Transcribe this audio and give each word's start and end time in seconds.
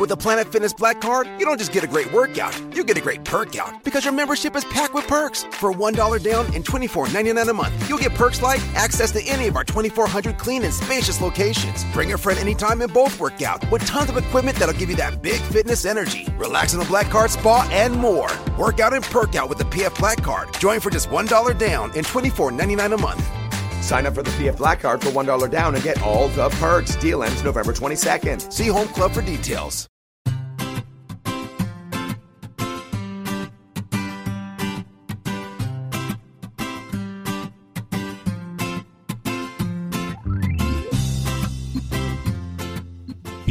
With 0.00 0.12
a 0.12 0.16
Planet 0.16 0.50
Fitness 0.50 0.72
Black 0.72 0.98
Card, 0.98 1.28
you 1.38 1.44
don't 1.44 1.58
just 1.58 1.72
get 1.72 1.84
a 1.84 1.86
great 1.86 2.10
workout, 2.10 2.58
you 2.74 2.84
get 2.84 2.96
a 2.96 3.02
great 3.02 3.22
perk 3.22 3.54
out 3.58 3.84
because 3.84 4.02
your 4.02 4.14
membership 4.14 4.56
is 4.56 4.64
packed 4.64 4.94
with 4.94 5.06
perks. 5.06 5.42
For 5.52 5.70
$1 5.74 6.22
down 6.22 6.46
and 6.54 6.64
$24.99 6.64 7.46
a 7.46 7.52
month, 7.52 7.86
you'll 7.86 7.98
get 7.98 8.14
perks 8.14 8.40
like 8.40 8.62
access 8.74 9.12
to 9.12 9.22
any 9.24 9.46
of 9.48 9.56
our 9.56 9.64
2,400 9.64 10.38
clean 10.38 10.64
and 10.64 10.72
spacious 10.72 11.20
locations. 11.20 11.84
Bring 11.92 12.14
a 12.14 12.16
friend 12.16 12.38
anytime 12.38 12.80
and 12.80 12.90
both 12.90 13.20
work 13.20 13.42
out 13.42 13.70
with 13.70 13.84
tons 13.84 14.08
of 14.08 14.16
equipment 14.16 14.56
that'll 14.56 14.74
give 14.74 14.88
you 14.88 14.96
that 14.96 15.20
big 15.20 15.38
fitness 15.52 15.84
energy. 15.84 16.26
Relax 16.38 16.72
in 16.72 16.78
the 16.78 16.86
Black 16.86 17.10
Card 17.10 17.30
Spa 17.30 17.68
and 17.70 17.94
more. 17.94 18.30
Work 18.58 18.80
out 18.80 18.94
and 18.94 19.04
perk 19.04 19.36
out 19.36 19.50
with 19.50 19.58
the 19.58 19.64
PF 19.64 19.98
Black 19.98 20.22
Card. 20.22 20.48
Join 20.58 20.80
for 20.80 20.88
just 20.88 21.10
$1 21.10 21.58
down 21.58 21.92
and 21.94 22.06
$24.99 22.06 22.94
a 22.94 22.96
month. 22.96 23.22
Sign 23.84 24.06
up 24.06 24.14
for 24.14 24.22
the 24.22 24.30
PF 24.30 24.56
Black 24.56 24.80
Card 24.80 25.02
for 25.02 25.10
$1 25.10 25.50
down 25.50 25.74
and 25.74 25.84
get 25.84 26.00
all 26.00 26.28
the 26.28 26.48
perks. 26.48 26.96
Deal 26.96 27.22
ends 27.22 27.44
November 27.44 27.74
22nd. 27.74 28.50
See 28.50 28.68
Home 28.68 28.88
Club 28.88 29.12
for 29.12 29.20
details. 29.20 29.89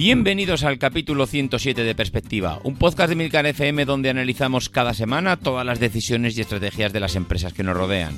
Bienvenidos 0.02 0.64
al 0.64 0.80
capítulo 0.80 1.26
107 1.26 1.84
de 1.84 1.94
Perspectiva, 1.94 2.62
un 2.64 2.78
podcast 2.78 3.10
de 3.10 3.18
Milcar 3.18 3.46
FM 3.46 3.84
donde 3.84 4.10
analizamos 4.10 4.70
cada 4.70 4.94
semana 4.94 5.36
todas 5.36 5.66
las 5.66 5.82
decisiones 5.82 6.38
y 6.38 6.42
estrategias 6.42 6.94
de 6.94 7.02
las 7.02 7.18
empresas 7.18 7.52
que 7.52 7.64
nos 7.64 7.76
rodean. 7.76 8.18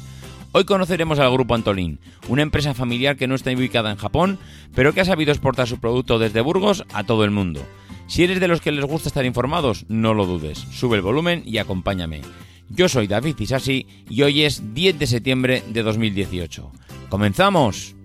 Hoy 0.51 0.65
conoceremos 0.65 1.17
al 1.17 1.31
Grupo 1.31 1.55
Antolín, 1.55 1.97
una 2.27 2.43
empresa 2.43 2.75
familiar 2.75 3.17
que 3.17 3.25
no 3.25 3.33
está 3.33 3.49
ubicada 3.49 3.89
en 3.89 3.97
Japón, 3.97 4.37
pero 4.75 4.93
que 4.93 5.01
ha 5.01 5.05
sabido 5.05 5.31
exportar 5.31 5.67
su 5.67 5.79
producto 5.79 6.19
desde 6.19 6.41
Burgos 6.41 6.85
a 6.93 7.03
todo 7.03 7.25
el 7.25 7.31
mundo. 7.31 7.65
Si 8.05 8.23
eres 8.23 8.39
de 8.39 8.47
los 8.47 8.61
que 8.61 8.71
les 8.71 8.85
gusta 8.85 9.09
estar 9.09 9.25
informados, 9.25 9.87
no 9.89 10.13
lo 10.13 10.27
dudes, 10.27 10.59
sube 10.59 10.97
el 10.97 11.01
volumen 11.01 11.41
y 11.47 11.57
acompáñame. 11.57 12.21
Yo 12.69 12.89
soy 12.89 13.07
David 13.07 13.39
Isasi 13.39 13.87
y 14.07 14.21
hoy 14.21 14.43
es 14.43 14.75
10 14.75 14.99
de 14.99 15.07
septiembre 15.07 15.63
de 15.67 15.81
2018. 15.81 16.71
¡Comenzamos! 17.09 17.95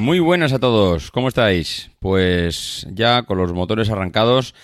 Muy 0.00 0.18
buenas 0.18 0.54
a 0.54 0.58
todos, 0.58 1.10
¿cómo 1.10 1.28
estáis? 1.28 1.90
Pues 1.98 2.86
ya 2.90 3.24
con 3.24 3.36
los 3.36 3.52
motores 3.52 3.90
arrancados 3.90 4.54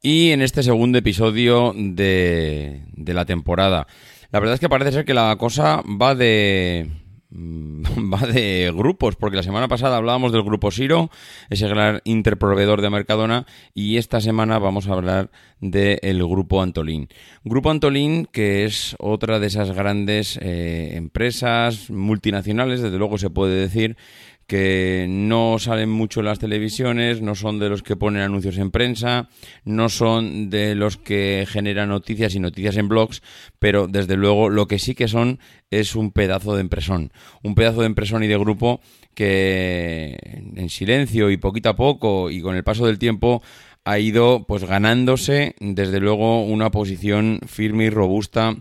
y 0.00 0.30
en 0.30 0.40
este 0.40 0.62
segundo 0.62 0.96
episodio 0.96 1.74
de, 1.76 2.84
de 2.94 3.12
la 3.12 3.26
temporada. 3.26 3.86
La 4.30 4.40
verdad 4.40 4.54
es 4.54 4.60
que 4.60 4.70
parece 4.70 4.92
ser 4.92 5.04
que 5.04 5.12
la 5.12 5.36
cosa 5.36 5.82
va 5.86 6.14
de, 6.14 6.88
va 7.30 8.26
de 8.26 8.72
grupos, 8.74 9.16
porque 9.16 9.36
la 9.36 9.42
semana 9.42 9.68
pasada 9.68 9.98
hablábamos 9.98 10.32
del 10.32 10.42
grupo 10.42 10.70
Siro, 10.70 11.10
ese 11.50 11.68
gran 11.68 12.00
interproveedor 12.04 12.80
de 12.80 12.90
Mercadona, 12.90 13.46
y 13.74 13.98
esta 13.98 14.20
semana 14.20 14.58
vamos 14.58 14.88
a 14.88 14.94
hablar 14.94 15.30
del 15.60 16.26
grupo 16.26 16.62
Antolín. 16.62 17.08
Grupo 17.44 17.70
Antolín, 17.70 18.26
que 18.32 18.64
es 18.64 18.96
otra 18.98 19.38
de 19.40 19.48
esas 19.48 19.72
grandes 19.72 20.38
eh, 20.40 20.92
empresas 20.94 21.90
multinacionales, 21.90 22.80
desde 22.80 22.98
luego 22.98 23.18
se 23.18 23.28
puede 23.28 23.60
decir, 23.60 23.96
que 24.48 25.04
no 25.10 25.58
salen 25.58 25.90
mucho 25.90 26.20
en 26.20 26.26
las 26.26 26.38
televisiones, 26.38 27.20
no 27.20 27.34
son 27.34 27.58
de 27.58 27.68
los 27.68 27.82
que 27.82 27.96
ponen 27.96 28.22
anuncios 28.22 28.56
en 28.56 28.70
prensa, 28.70 29.28
no 29.66 29.90
son 29.90 30.48
de 30.48 30.74
los 30.74 30.96
que 30.96 31.44
generan 31.46 31.90
noticias 31.90 32.34
y 32.34 32.40
noticias 32.40 32.78
en 32.78 32.88
blogs, 32.88 33.22
pero 33.58 33.88
desde 33.88 34.16
luego 34.16 34.48
lo 34.48 34.66
que 34.66 34.78
sí 34.78 34.94
que 34.94 35.06
son 35.06 35.38
es 35.70 35.94
un 35.94 36.12
pedazo 36.12 36.54
de 36.54 36.62
empresón, 36.62 37.12
un 37.42 37.54
pedazo 37.54 37.80
de 37.80 37.88
empresón 37.88 38.24
y 38.24 38.26
de 38.26 38.38
grupo 38.38 38.80
que 39.14 40.16
en 40.56 40.70
silencio 40.70 41.30
y 41.30 41.36
poquito 41.36 41.68
a 41.68 41.76
poco 41.76 42.30
y 42.30 42.40
con 42.40 42.56
el 42.56 42.64
paso 42.64 42.86
del 42.86 42.98
tiempo 42.98 43.42
ha 43.84 43.98
ido 43.98 44.46
pues 44.48 44.64
ganándose 44.64 45.56
desde 45.60 46.00
luego 46.00 46.42
una 46.42 46.70
posición 46.70 47.40
firme 47.46 47.84
y 47.84 47.90
robusta 47.90 48.56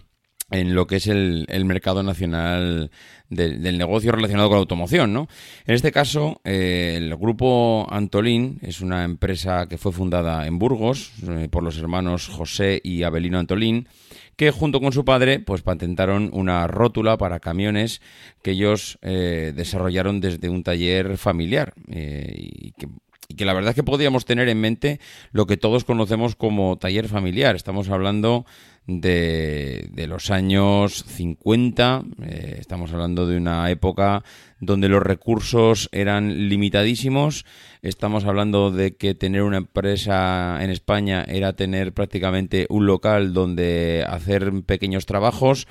en 0.50 0.76
lo 0.76 0.88
que 0.88 0.98
es 0.98 1.08
el, 1.08 1.46
el 1.50 1.66
mercado 1.66 2.04
nacional 2.04 2.90
del 3.30 3.78
negocio 3.78 4.12
relacionado 4.12 4.48
con 4.48 4.58
la 4.58 4.62
automoción. 4.62 5.14
¿no? 5.14 5.28
En 5.66 5.76
este 5.76 5.92
caso, 5.92 6.42
eh, 6.44 6.96
el 6.98 7.16
grupo 7.16 7.88
Antolín 7.90 8.60
es 8.62 8.82
una 8.82 9.04
empresa 9.04 9.68
que 9.68 9.78
fue 9.78 9.92
fundada 9.92 10.48
en 10.48 10.60
Burgos 10.60 11.12
eh, 11.28 11.48
por 11.50 11.64
los 11.64 11.78
hermanos 11.78 12.28
José 12.28 12.80
y 12.84 13.04
Abelino 13.04 13.40
Antolín, 13.40 13.88
que 14.36 14.52
junto 14.52 14.80
con 14.80 14.94
su 14.94 15.04
padre 15.04 15.40
pues 15.40 15.62
patentaron 15.62 16.30
una 16.32 16.68
rótula 16.68 17.18
para 17.18 17.40
camiones 17.40 18.02
que 18.42 18.52
ellos 18.52 18.98
eh, 19.02 19.52
desarrollaron 19.56 20.22
desde 20.22 20.50
un 20.50 20.64
taller 20.64 21.18
familiar 21.18 21.74
y 21.88 22.72
que 22.72 22.88
y 23.30 23.36
que 23.36 23.44
la 23.44 23.54
verdad 23.54 23.72
es 23.72 23.76
que 23.76 23.84
podíamos 23.84 24.24
tener 24.24 24.48
en 24.48 24.62
mente 24.62 25.02
lo 25.32 25.48
que 25.48 25.58
todos 25.58 25.84
conocemos 25.84 26.38
como 26.38 26.78
taller 26.78 27.10
familiar. 27.10 27.58
Estamos 27.58 27.90
hablando 27.90 28.46
de, 28.88 29.90
de 29.92 30.08
los 30.08 30.32
años 30.32 31.04
50. 31.06 32.04
Eh, 32.24 32.58
estamos 32.60 32.94
hablando 32.94 33.28
de 33.28 33.38
una 33.38 33.70
época 33.70 34.24
donde 34.60 34.90
los 34.90 35.04
recursos 35.04 35.90
eran 35.92 36.50
limitadísimos. 36.50 37.46
Estamos 37.82 38.26
hablando 38.26 38.72
de 38.72 38.96
que 38.96 39.14
tener 39.14 39.44
una 39.44 39.58
empresa 39.58 40.58
en 40.64 40.70
España 40.70 41.24
era 41.28 41.54
tener 41.54 41.94
prácticamente 41.94 42.66
un 42.70 42.88
local 42.88 43.34
donde 43.34 44.06
hacer 44.08 44.52
pequeños 44.66 45.06
trabajos 45.06 45.68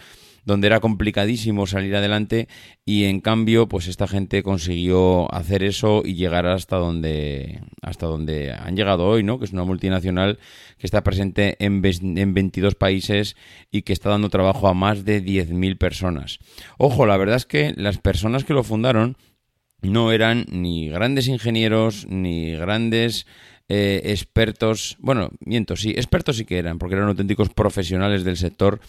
donde 0.47 0.69
era 0.69 0.81
complicadísimo 0.81 1.67
salir 1.67 1.95
adelante 1.95 2.49
y 2.87 3.05
en 3.05 3.21
cambio 3.21 3.69
pues 3.69 3.89
esta 3.89 4.07
gente 4.07 4.43
consiguió 4.43 5.33
hacer 5.35 5.63
eso 5.63 6.03
y 6.05 6.15
llegar 6.15 6.47
hasta 6.47 6.77
donde 6.77 7.61
hasta 7.83 8.07
donde 8.07 8.53
han 8.53 8.77
llegado 8.77 9.07
hoy, 9.07 9.23
¿no? 9.23 9.39
Que 9.39 9.45
es 9.45 9.53
una 9.53 9.65
multinacional 9.65 10.39
que 10.79 10.87
está 10.87 11.03
presente 11.03 11.57
en, 11.59 11.83
en 11.85 12.35
22 12.35 12.77
países 12.77 13.37
y 13.71 13.83
que 13.83 13.93
está 13.93 14.09
dando 14.09 14.31
trabajo 14.31 14.69
a 14.69 14.75
más 14.75 15.05
de 15.05 15.23
10.000 15.23 15.77
personas. 15.77 16.39
Ojo, 16.79 17.07
la 17.07 17.17
verdad 17.17 17.37
es 17.37 17.47
que 17.47 17.75
las 17.77 17.99
personas 17.99 18.45
que 18.45 18.55
lo 18.55 18.63
fundaron 18.63 19.17
no 19.83 20.13
eran 20.13 20.47
ni 20.49 20.89
grandes 20.89 21.29
ingenieros 21.29 22.07
ni 22.09 22.53
grandes 22.53 23.27
eh, 23.69 24.01
expertos, 24.05 24.97
bueno, 25.01 25.31
miento, 25.41 25.75
sí, 25.75 25.91
expertos 25.91 26.37
sí 26.37 26.45
que 26.45 26.59
eran, 26.59 26.79
porque 26.79 26.95
eran 26.95 27.09
auténticos 27.09 27.49
profesionales 27.49 28.23
del 28.23 28.37
sector, 28.37 28.81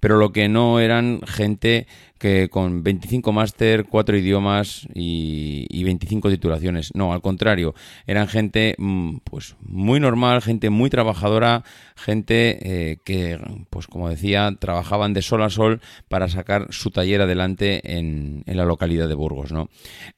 pero 0.00 0.16
lo 0.16 0.32
que 0.32 0.48
no 0.48 0.80
eran 0.80 1.20
gente 1.24 1.86
que 2.18 2.48
con 2.48 2.82
25 2.82 3.32
máster, 3.32 3.84
4 3.84 4.16
idiomas 4.16 4.88
y, 4.94 5.66
y, 5.68 5.84
25 5.84 6.30
titulaciones. 6.30 6.90
No, 6.94 7.12
al 7.12 7.20
contrario, 7.20 7.74
eran 8.06 8.28
gente 8.28 8.76
mm, 8.78 9.18
pues 9.24 9.56
muy 9.60 10.00
normal, 10.00 10.40
gente 10.40 10.70
muy 10.70 10.88
trabajadora, 10.88 11.64
gente 11.96 12.58
eh, 12.62 12.96
que, 13.04 13.38
pues 13.68 13.86
como 13.88 14.08
decía, 14.08 14.56
trabajaban 14.58 15.12
de 15.12 15.22
sol 15.22 15.42
a 15.42 15.50
sol 15.50 15.80
para 16.08 16.28
sacar 16.28 16.68
su 16.70 16.90
taller 16.90 17.20
adelante 17.20 17.98
en, 17.98 18.42
en 18.46 18.56
la 18.56 18.64
localidad 18.64 19.06
de 19.06 19.14
Burgos. 19.14 19.52
¿no? 19.52 19.68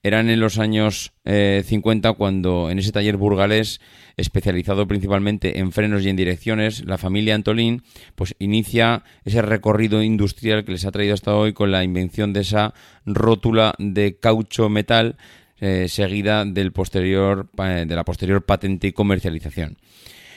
Eran 0.04 0.30
en 0.30 0.38
los 0.38 0.58
años 0.58 1.12
eh, 1.24 1.64
50 1.66 2.12
cuando 2.12 2.70
en 2.70 2.78
ese 2.78 2.92
taller 2.92 3.16
burgalés 3.16 3.80
especializado 4.16 4.88
principalmente 4.88 5.58
en 5.58 5.72
frenos 5.72 6.04
y 6.04 6.08
en 6.08 6.16
direcciones, 6.16 6.84
la 6.86 6.96
familia 6.96 7.34
Antolín 7.34 7.82
pues 8.14 8.34
inicia 8.38 9.04
ese 9.24 9.42
recorrido 9.42 10.02
industrial 10.02 10.64
que 10.64 10.72
les 10.72 10.86
ha 10.86 10.90
traído 10.90 11.14
hasta 11.14 11.34
hoy 11.34 11.52
con 11.52 11.70
la 11.70 11.84
invención 11.84 12.32
de 12.32 12.40
esa 12.40 12.72
rótula 13.04 13.74
de 13.78 14.16
caucho 14.18 14.68
metal 14.70 15.16
eh, 15.60 15.86
seguida 15.88 16.44
del 16.44 16.72
posterior, 16.72 17.50
de 17.52 17.94
la 17.94 18.04
posterior 18.04 18.44
patente 18.44 18.88
y 18.88 18.92
comercialización. 18.92 19.76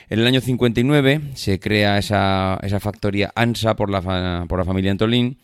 En 0.09 0.19
el 0.19 0.27
año 0.27 0.41
59 0.41 1.21
se 1.35 1.59
crea 1.59 1.97
esa, 1.97 2.59
esa 2.63 2.79
factoría 2.79 3.31
ANSA 3.35 3.75
por 3.75 3.89
la, 3.89 4.45
por 4.47 4.59
la 4.59 4.65
familia 4.65 4.91
Antolín, 4.91 5.37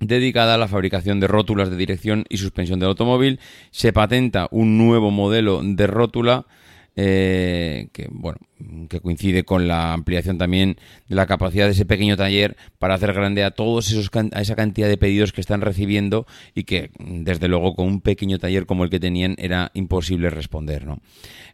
dedicada 0.00 0.54
a 0.54 0.58
la 0.58 0.68
fabricación 0.68 1.20
de 1.20 1.26
rótulas 1.26 1.70
de 1.70 1.76
dirección 1.76 2.24
y 2.28 2.38
suspensión 2.38 2.80
del 2.80 2.88
automóvil. 2.88 3.38
Se 3.70 3.92
patenta 3.92 4.48
un 4.50 4.78
nuevo 4.78 5.10
modelo 5.10 5.60
de 5.62 5.86
rótula 5.86 6.46
eh, 7.00 7.90
que 7.92 8.08
bueno 8.10 8.40
que 8.88 9.00
coincide 9.00 9.44
con 9.44 9.68
la 9.68 9.92
ampliación 9.92 10.38
también 10.38 10.76
de 11.08 11.14
la 11.14 11.26
capacidad 11.26 11.66
de 11.66 11.72
ese 11.72 11.86
pequeño 11.86 12.16
taller 12.16 12.56
para 12.78 12.94
hacer 12.94 13.12
grande 13.12 13.44
a 13.44 13.52
todos 13.52 13.90
esos 13.90 14.10
a 14.32 14.40
esa 14.40 14.56
cantidad 14.56 14.88
de 14.88 14.96
pedidos 14.96 15.32
que 15.32 15.40
están 15.40 15.60
recibiendo 15.60 16.26
y 16.54 16.64
que 16.64 16.90
desde 16.98 17.48
luego 17.48 17.74
con 17.74 17.86
un 17.86 18.00
pequeño 18.00 18.38
taller 18.38 18.66
como 18.66 18.84
el 18.84 18.90
que 18.90 19.00
tenían 19.00 19.36
era 19.38 19.70
imposible 19.74 20.30
responder 20.30 20.86
¿no? 20.86 21.00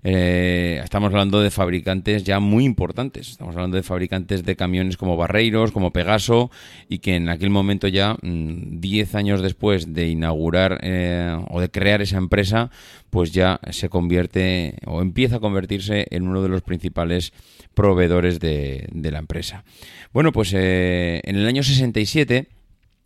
Eh, 0.03 0.81
estamos 0.85 1.09
hablando 1.09 1.41
de 1.41 1.51
fabricantes 1.51 2.25
ya 2.25 2.41
muy 2.41 2.65
importantes 2.65 3.31
estamos 3.31 3.55
hablando 3.55 3.77
de 3.77 3.83
fabricantes 3.83 4.45
de 4.45 4.57
camiones 4.57 4.97
como 4.97 5.17
Barreiros 5.17 5.73
como 5.73 5.93
Pegaso 5.93 6.51
y 6.89 6.99
que 6.99 7.17
en 7.17 7.29
aquel 7.29 7.51
momento 7.51 7.89
ya 7.89 8.17
10 8.23 8.23
mm, 8.23 9.17
años 9.17 9.43
después 9.43 9.95
de 9.95 10.09
inaugurar 10.09 10.79
eh, 10.83 11.37
o 11.51 11.61
de 11.61 11.71
crear 11.71 12.03
esa 12.03 12.19
empresa 12.19 12.71
pues 13.11 13.33
ya 13.33 13.61
se 13.71 13.89
convierte 13.89 14.77
o 14.87 15.01
empieza 15.01 15.37
a 15.37 15.41
convertirse 15.41 16.07
en 16.11 16.27
uno 16.27 16.43
de 16.43 16.49
los 16.49 16.63
principales 16.63 16.94
principales 16.95 17.33
proveedores 17.75 18.39
de, 18.39 18.89
la 18.93 19.19
empresa. 19.19 19.65
Bueno, 20.13 20.33
pues 20.33 20.53
en 20.55 21.37
el 21.37 21.47
año 21.47 21.63
67 21.63 22.47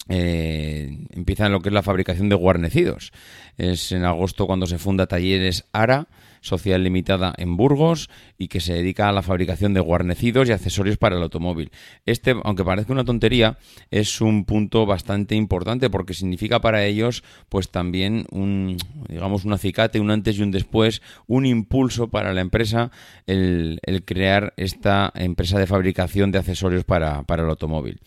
eh, 0.09 1.07
empieza 1.11 1.49
lo 1.49 1.61
que 1.61 1.69
es 1.69 1.75
la 1.75 1.83
fabricación 1.83 2.29
de 2.29 2.35
guarnecidos. 2.35 3.13
Es 3.57 3.93
en 3.93 4.05
agosto 4.05 4.47
cuando 4.47 4.67
se 4.67 4.79
funda 4.79 5.07
Talleres 5.07 5.67
Ara, 5.73 6.09
sociedad 6.41 6.79
limitada 6.79 7.35
en 7.37 7.57
Burgos, 7.57 8.09
y 8.39 8.49
que 8.49 8.61
se 8.61 8.75
dedica 8.75 9.09
a 9.09 9.13
la 9.13 9.23
fabricación 9.23 9.75
de 9.75 9.81
guarnecidos 9.81 10.49
y 10.49 10.53
accesorios 10.53 10.97
para 10.97 11.17
el 11.17 11.23
automóvil. 11.23 11.71
Este, 12.07 12.35
aunque 12.45 12.65
parezca 12.65 12.93
una 12.93 13.05
tontería, 13.05 13.59
es 13.91 14.21
un 14.21 14.45
punto 14.45 14.87
bastante 14.87 15.35
importante 15.35 15.91
porque 15.91 16.15
significa 16.15 16.61
para 16.61 16.85
ellos, 16.85 17.23
pues 17.49 17.71
también 17.71 18.27
un, 18.31 18.77
digamos, 19.09 19.45
un 19.45 19.53
acicate, 19.53 20.01
un 20.01 20.11
antes 20.11 20.39
y 20.39 20.43
un 20.43 20.51
después, 20.51 21.03
un 21.27 21.47
impulso 21.47 22.09
para 22.09 22.33
la 22.33 22.41
empresa 22.41 22.91
el, 23.27 23.81
crear 24.05 24.55
esta 24.57 25.13
empresa 25.15 25.59
de 25.59 25.67
fabricación 25.67 26.31
de 26.31 26.39
accesorios 26.39 26.85
para, 26.85 27.23
para 27.25 27.43
el 27.43 27.51
automóvil. 27.51 28.01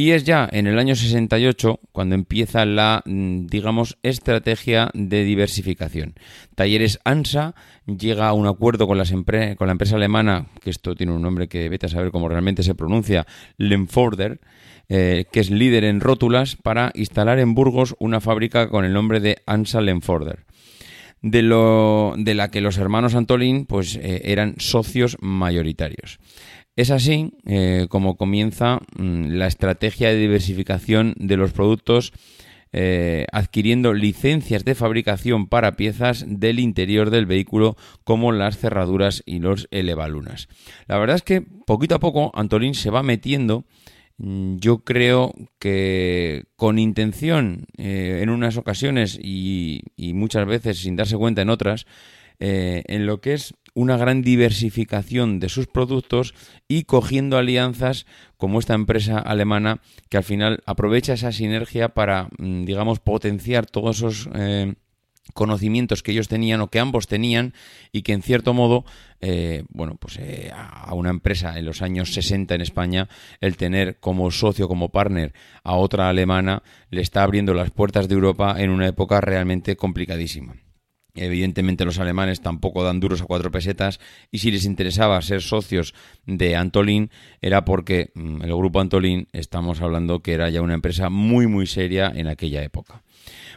Y 0.00 0.12
es 0.12 0.24
ya 0.24 0.48
en 0.50 0.66
el 0.66 0.78
año 0.78 0.96
68 0.96 1.78
cuando 1.92 2.14
empieza 2.14 2.64
la, 2.64 3.02
mm, 3.04 3.48
digamos, 3.48 3.98
estrategia 4.02 4.90
de 4.94 5.24
diversificación. 5.24 6.14
Talleres 6.54 7.00
ANSA 7.04 7.54
llega 7.84 8.26
a 8.26 8.32
un 8.32 8.46
acuerdo 8.46 8.86
con, 8.86 8.96
la 8.96 9.04
empresa 9.04 9.96
alemana, 9.96 10.46
que 10.62 10.70
esto 10.70 10.94
tiene 10.94 11.12
un 11.12 11.20
nombre 11.20 11.48
que 11.48 11.68
vete 11.68 11.84
a 11.84 11.90
saber 11.90 12.12
cómo 12.12 12.30
realmente 12.30 12.62
se 12.62 12.74
pronuncia, 12.74 13.26
Lemforder, 13.58 14.40
eh, 14.88 15.26
que 15.30 15.40
es 15.40 15.50
líder 15.50 15.84
en 15.84 16.00
rótulas, 16.00 16.56
para 16.56 16.92
instalar 16.94 17.38
en 17.38 17.54
Burgos 17.54 17.94
una 17.98 18.22
fábrica 18.22 18.70
con 18.70 18.86
el 18.86 18.94
nombre 18.94 19.20
de 19.20 19.42
ANSA 19.44 19.82
Lemforder. 19.82 20.46
De 21.20 21.42
la 21.42 22.50
que 22.50 22.62
los 22.62 22.78
hermanos 22.78 23.14
Antolín 23.14 23.66
pues, 23.66 23.96
eh, 23.96 24.22
eran 24.24 24.54
socios 24.56 25.18
mayoritarios. 25.20 26.18
Es 26.76 26.90
así 26.90 27.32
eh, 27.46 27.86
como 27.88 28.16
comienza 28.16 28.80
mm, 28.96 29.32
la 29.32 29.46
estrategia 29.46 30.08
de 30.08 30.16
diversificación 30.16 31.14
de 31.18 31.36
los 31.36 31.52
productos 31.52 32.12
eh, 32.72 33.26
adquiriendo 33.32 33.92
licencias 33.94 34.64
de 34.64 34.76
fabricación 34.76 35.48
para 35.48 35.74
piezas 35.74 36.24
del 36.28 36.60
interior 36.60 37.10
del 37.10 37.26
vehículo 37.26 37.76
como 38.04 38.30
las 38.30 38.58
cerraduras 38.58 39.24
y 39.26 39.40
los 39.40 39.66
elevalunas. 39.72 40.48
La 40.86 40.98
verdad 40.98 41.16
es 41.16 41.22
que 41.22 41.42
poquito 41.42 41.96
a 41.96 42.00
poco 42.00 42.30
Antolín 42.34 42.74
se 42.74 42.90
va 42.90 43.02
metiendo 43.02 43.64
mm, 44.18 44.56
yo 44.58 44.84
creo 44.84 45.34
que 45.58 46.44
con 46.54 46.78
intención 46.78 47.66
eh, 47.76 48.20
en 48.22 48.30
unas 48.30 48.56
ocasiones 48.56 49.18
y, 49.20 49.82
muchas 50.14 50.46
veces 50.46 50.78
sin 50.78 50.94
darse 50.94 51.16
cuenta 51.16 51.42
en 51.42 51.50
otras, 51.50 51.86
en 52.42 53.04
lo 53.04 53.20
que 53.20 53.34
es 53.34 53.52
una 53.74 53.96
gran 53.96 54.22
diversificación 54.22 55.40
de 55.40 55.48
sus 55.48 55.66
productos 55.66 56.34
y 56.68 56.84
cogiendo 56.84 57.36
alianzas 57.38 58.06
como 58.36 58.58
esta 58.58 58.74
empresa 58.74 59.18
alemana 59.18 59.80
que 60.08 60.16
al 60.16 60.24
final 60.24 60.62
aprovecha 60.66 61.14
esa 61.14 61.32
sinergia 61.32 61.90
para, 61.90 62.28
mm, 62.38 62.64
digamos, 62.64 63.00
potenciar 63.00 63.66
todos 63.66 63.98
esos 63.98 64.28
eh, 64.34 64.74
conocimientos 65.32 66.02
que 66.02 66.12
ellos 66.12 66.28
tenían 66.28 66.60
o 66.60 66.68
que 66.68 66.80
ambos 66.80 67.06
tenían 67.06 67.54
y 67.92 68.02
que 68.02 68.12
en 68.12 68.22
cierto 68.22 68.54
modo, 68.54 68.84
eh, 69.20 69.64
bueno, 69.68 69.96
pues 69.96 70.18
eh, 70.18 70.50
a 70.52 70.92
una 70.94 71.10
empresa 71.10 71.58
en 71.58 71.64
los 71.64 71.82
años 71.82 72.12
60 72.14 72.54
en 72.54 72.60
España, 72.60 73.08
el 73.40 73.56
tener 73.56 73.98
como 74.00 74.30
socio, 74.30 74.68
como 74.68 74.90
partner 74.90 75.32
a 75.62 75.76
otra 75.76 76.08
alemana, 76.08 76.62
le 76.90 77.00
está 77.00 77.22
abriendo 77.22 77.54
las 77.54 77.70
puertas 77.70 78.08
de 78.08 78.14
Europa 78.14 78.56
en 78.58 78.70
una 78.70 78.88
época 78.88 79.20
realmente 79.20 79.76
complicadísima. 79.76 80.56
Evidentemente 81.14 81.84
los 81.84 81.98
alemanes 81.98 82.40
tampoco 82.40 82.84
dan 82.84 83.00
duros 83.00 83.22
a 83.22 83.24
cuatro 83.24 83.50
pesetas 83.50 84.00
y 84.30 84.38
si 84.38 84.50
les 84.50 84.64
interesaba 84.64 85.20
ser 85.22 85.42
socios 85.42 85.94
de 86.26 86.56
Antolín 86.56 87.10
era 87.40 87.64
porque 87.64 88.10
mm, 88.14 88.42
el 88.42 88.54
grupo 88.54 88.80
Antolín 88.80 89.28
estamos 89.32 89.80
hablando 89.80 90.20
que 90.20 90.32
era 90.32 90.50
ya 90.50 90.62
una 90.62 90.74
empresa 90.74 91.10
muy 91.10 91.46
muy 91.46 91.66
seria 91.66 92.12
en 92.14 92.28
aquella 92.28 92.62
época. 92.62 93.02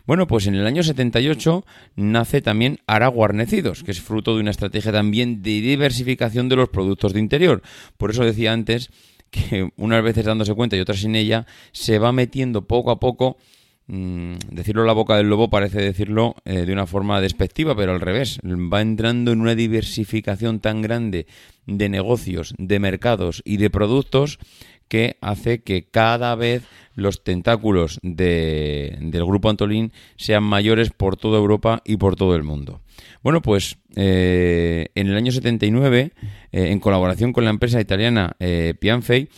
Bueno, 0.05 0.27
pues 0.27 0.47
en 0.47 0.55
el 0.55 0.67
año 0.67 0.83
78 0.83 1.65
nace 1.95 2.41
también 2.41 2.79
Ara 2.87 3.07
Guarnecidos, 3.07 3.83
que 3.83 3.91
es 3.91 4.01
fruto 4.01 4.35
de 4.35 4.41
una 4.41 4.51
estrategia 4.51 4.91
también 4.91 5.41
de 5.41 5.61
diversificación 5.61 6.49
de 6.49 6.57
los 6.57 6.69
productos 6.69 7.13
de 7.13 7.19
interior. 7.19 7.61
Por 7.97 8.11
eso 8.11 8.25
decía 8.25 8.51
antes 8.51 8.89
que 9.31 9.71
unas 9.77 10.03
veces 10.03 10.25
dándose 10.25 10.53
cuenta 10.53 10.75
y 10.75 10.79
otras 10.79 10.99
sin 10.99 11.15
ella, 11.15 11.45
se 11.71 11.99
va 11.99 12.11
metiendo 12.11 12.67
poco 12.67 12.91
a 12.91 12.99
poco 12.99 13.37
Mm, 13.87 14.35
decirlo 14.49 14.85
la 14.85 14.93
boca 14.93 15.17
del 15.17 15.27
lobo 15.27 15.49
parece 15.49 15.81
decirlo 15.81 16.35
eh, 16.45 16.65
de 16.65 16.71
una 16.71 16.87
forma 16.87 17.19
despectiva, 17.19 17.75
pero 17.75 17.91
al 17.91 17.99
revés, 17.99 18.39
va 18.43 18.81
entrando 18.81 19.31
en 19.31 19.41
una 19.41 19.55
diversificación 19.55 20.59
tan 20.59 20.81
grande 20.81 21.27
de 21.65 21.89
negocios, 21.89 22.53
de 22.57 22.79
mercados 22.79 23.41
y 23.45 23.57
de 23.57 23.69
productos 23.69 24.39
que 24.87 25.17
hace 25.21 25.63
que 25.63 25.89
cada 25.89 26.35
vez 26.35 26.63
los 26.93 27.23
tentáculos 27.23 27.99
de, 28.03 28.97
del 29.01 29.25
grupo 29.25 29.49
Antolín 29.49 29.91
sean 30.15 30.43
mayores 30.43 30.91
por 30.91 31.17
toda 31.17 31.39
Europa 31.39 31.81
y 31.83 31.97
por 31.97 32.15
todo 32.15 32.35
el 32.35 32.43
mundo. 32.43 32.81
Bueno, 33.21 33.41
pues 33.41 33.77
eh, 33.95 34.89
en 34.95 35.07
el 35.07 35.17
año 35.17 35.31
79, 35.31 36.13
eh, 36.51 36.67
en 36.69 36.79
colaboración 36.79 37.33
con 37.33 37.43
la 37.43 37.49
empresa 37.49 37.81
italiana 37.81 38.37
Pianfei, 38.79 39.29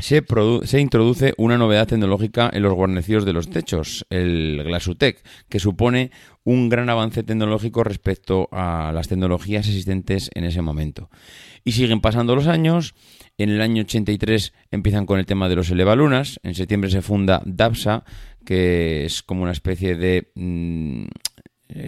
se, 0.00 0.80
introduce 0.80 1.34
una 1.36 1.58
novedad 1.58 1.86
tecnológica 1.86 2.50
en 2.52 2.62
los 2.62 2.74
guarnecidos 2.74 3.24
de 3.24 3.32
los 3.32 3.50
techos, 3.50 4.06
el 4.10 4.62
Glasutec, 4.64 5.22
que 5.48 5.60
supone 5.60 6.10
un 6.44 6.68
gran 6.68 6.88
avance 6.88 7.22
tecnológico 7.22 7.84
respecto 7.84 8.48
a 8.52 8.92
las 8.94 9.08
tecnologías 9.08 9.66
existentes 9.66 10.30
en 10.34 10.44
ese 10.44 10.62
momento. 10.62 11.10
Y 11.64 11.72
siguen 11.72 12.00
pasando 12.00 12.34
los 12.34 12.46
años. 12.46 12.94
En 13.36 13.50
el 13.50 13.60
año 13.60 13.82
83 13.82 14.52
empiezan 14.70 15.06
con 15.06 15.18
el 15.18 15.26
tema 15.26 15.48
de 15.48 15.56
los 15.56 15.70
elevalunas. 15.70 16.40
En 16.42 16.54
septiembre 16.54 16.90
se 16.90 17.02
funda 17.02 17.42
DAPSA, 17.44 18.04
que 18.44 19.04
es 19.04 19.22
como 19.22 19.42
una 19.42 19.52
especie 19.52 19.96
de 19.96 20.30
mm, 20.34 21.06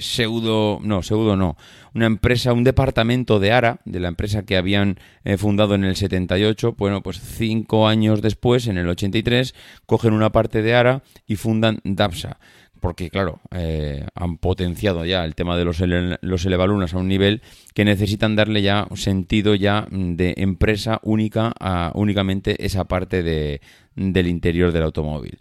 pseudo, 0.01 0.79
no, 0.83 1.03
pseudo 1.03 1.37
no, 1.37 1.57
una 1.95 2.07
empresa, 2.07 2.53
un 2.53 2.65
departamento 2.65 3.41
de 3.41 3.53
ARA, 3.53 3.81
de 3.85 4.01
la 4.01 4.09
empresa 4.09 4.45
que 4.45 4.57
habían 4.57 4.99
eh, 5.25 5.37
fundado 5.37 5.75
en 5.75 5.85
el 5.85 5.97
78, 5.97 6.75
bueno, 6.79 7.03
pues 7.03 7.21
cinco 7.21 7.87
años 7.87 8.23
después, 8.23 8.67
en 8.67 8.79
el 8.79 8.89
83, 8.89 9.55
cogen 9.87 10.13
una 10.13 10.33
parte 10.33 10.63
de 10.63 10.75
ARA 10.75 11.03
y 11.27 11.37
fundan 11.37 11.81
DAPSA. 11.85 12.39
Porque, 12.81 13.11
claro, 13.11 13.41
eh, 13.53 14.05
han 14.17 14.39
potenciado 14.39 15.05
ya 15.05 15.25
el 15.25 15.37
tema 15.37 15.57
de 15.57 15.65
los, 15.65 15.81
elevalunas 15.81 16.95
a 16.95 16.99
un 16.99 17.07
nivel 17.07 17.41
que 17.75 17.85
necesitan 17.85 18.35
darle 18.35 18.61
ya 18.61 18.89
sentido 18.97 19.55
ya 19.55 19.87
de 19.89 20.35
empresa 20.37 20.99
única 21.05 21.53
a 21.61 21.93
únicamente 21.95 22.67
esa 22.67 22.83
parte 22.87 23.23
de, 23.23 23.61
del 23.95 24.27
interior 24.27 24.73
del 24.73 24.83
automóvil. 24.83 25.39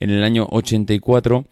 En 0.00 0.10
el 0.10 0.22
año 0.22 0.46
84 0.50 1.46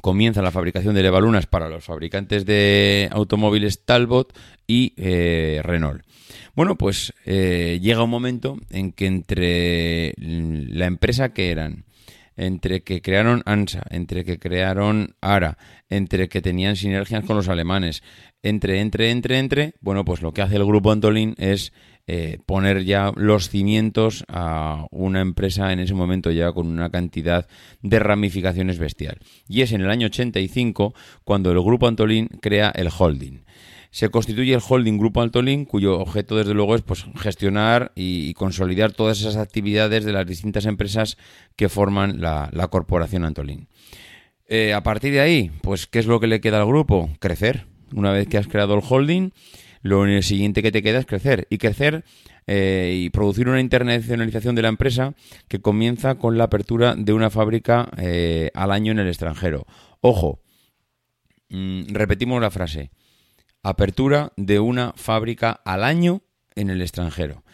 comienza 0.00 0.42
la 0.42 0.50
fabricación 0.50 0.94
de 0.94 1.02
levalunas 1.02 1.46
para 1.46 1.68
los 1.68 1.84
fabricantes 1.84 2.46
de 2.46 3.08
automóviles 3.12 3.84
Talbot 3.84 4.36
y 4.66 4.94
eh, 4.96 5.60
Renault. 5.62 6.02
Bueno, 6.54 6.76
pues 6.76 7.12
eh, 7.24 7.78
llega 7.82 8.02
un 8.02 8.10
momento 8.10 8.56
en 8.70 8.92
que 8.92 9.06
entre 9.06 10.14
la 10.18 10.86
empresa 10.86 11.32
que 11.32 11.50
eran, 11.50 11.84
entre 12.36 12.82
que 12.82 13.02
crearon 13.02 13.42
ANSA, 13.44 13.82
entre 13.90 14.24
que 14.24 14.38
crearon 14.38 15.14
ARA, 15.20 15.58
entre 15.88 16.28
que 16.28 16.40
tenían 16.40 16.76
sinergias 16.76 17.24
con 17.24 17.36
los 17.36 17.48
alemanes, 17.48 18.02
entre, 18.42 18.80
entre, 18.80 19.10
entre, 19.10 19.38
entre, 19.38 19.74
bueno, 19.80 20.04
pues 20.04 20.22
lo 20.22 20.32
que 20.32 20.42
hace 20.42 20.56
el 20.56 20.64
grupo 20.64 20.90
Antolín 20.90 21.34
es 21.38 21.72
eh, 22.06 22.38
poner 22.46 22.84
ya 22.84 23.12
los 23.14 23.48
cimientos 23.48 24.24
a 24.28 24.86
una 24.90 25.20
empresa 25.20 25.72
en 25.72 25.78
ese 25.78 25.94
momento 25.94 26.30
ya 26.30 26.52
con 26.52 26.66
una 26.66 26.90
cantidad 26.90 27.46
de 27.80 27.98
ramificaciones 28.00 28.78
bestial. 28.78 29.18
Y 29.48 29.62
es 29.62 29.72
en 29.72 29.82
el 29.82 29.90
año 29.90 30.06
85 30.06 30.94
cuando 31.24 31.52
el 31.52 31.60
grupo 31.60 31.86
Antolín 31.86 32.28
crea 32.40 32.72
el 32.74 32.88
holding. 32.96 33.44
Se 33.92 34.08
constituye 34.08 34.54
el 34.54 34.62
holding 34.66 34.96
Grupo 34.96 35.20
Antolín, 35.20 35.66
cuyo 35.66 36.00
objeto 36.00 36.38
desde 36.38 36.54
luego 36.54 36.74
es 36.74 36.80
pues, 36.80 37.04
gestionar 37.20 37.92
y, 37.94 38.32
consolidar 38.32 38.92
todas 38.92 39.20
esas 39.20 39.36
actividades 39.36 40.06
de 40.06 40.12
las 40.12 40.26
distintas 40.26 40.64
empresas 40.64 41.18
que 41.56 41.68
forman 41.68 42.22
la, 42.22 42.68
corporación 42.70 43.26
Antolín. 43.26 43.68
Eh, 44.48 44.72
a 44.72 44.82
partir 44.82 45.12
de 45.12 45.20
ahí, 45.20 45.50
pues, 45.60 45.86
¿qué 45.86 45.98
es 45.98 46.06
lo 46.06 46.20
que 46.20 46.26
le 46.26 46.40
queda 46.40 46.58
al 46.58 46.66
grupo? 46.66 47.10
Crecer. 47.20 47.66
Una 47.94 48.12
vez 48.12 48.26
que 48.28 48.38
has 48.38 48.48
creado 48.48 48.74
el 48.74 48.82
holding, 48.82 49.32
lo 49.82 50.22
siguiente 50.22 50.62
que 50.62 50.72
te 50.72 50.82
queda 50.82 50.98
es 50.98 51.06
crecer. 51.06 51.46
Y 51.50 51.58
crecer 51.58 52.04
eh, 52.46 52.94
y 52.96 53.10
producir 53.10 53.48
una 53.48 53.60
internacionalización 53.60 54.54
de 54.54 54.62
la 54.62 54.68
empresa 54.68 55.14
que 55.48 55.60
comienza 55.60 56.16
con 56.16 56.38
la 56.38 56.44
apertura 56.44 56.94
de 56.96 57.12
una 57.12 57.30
fábrica 57.30 57.90
eh, 57.98 58.50
al 58.54 58.72
año 58.72 58.92
en 58.92 59.00
el 59.00 59.08
extranjero. 59.08 59.66
Ojo, 60.00 60.40
mm, 61.50 61.88
repetimos 61.88 62.40
la 62.40 62.50
frase. 62.50 62.90
Apertura 63.62 64.32
de 64.36 64.58
una 64.58 64.92
fábrica 64.96 65.60
al 65.64 65.84
año 65.84 66.22
en 66.54 66.70
el 66.70 66.82
extranjero. 66.82 67.44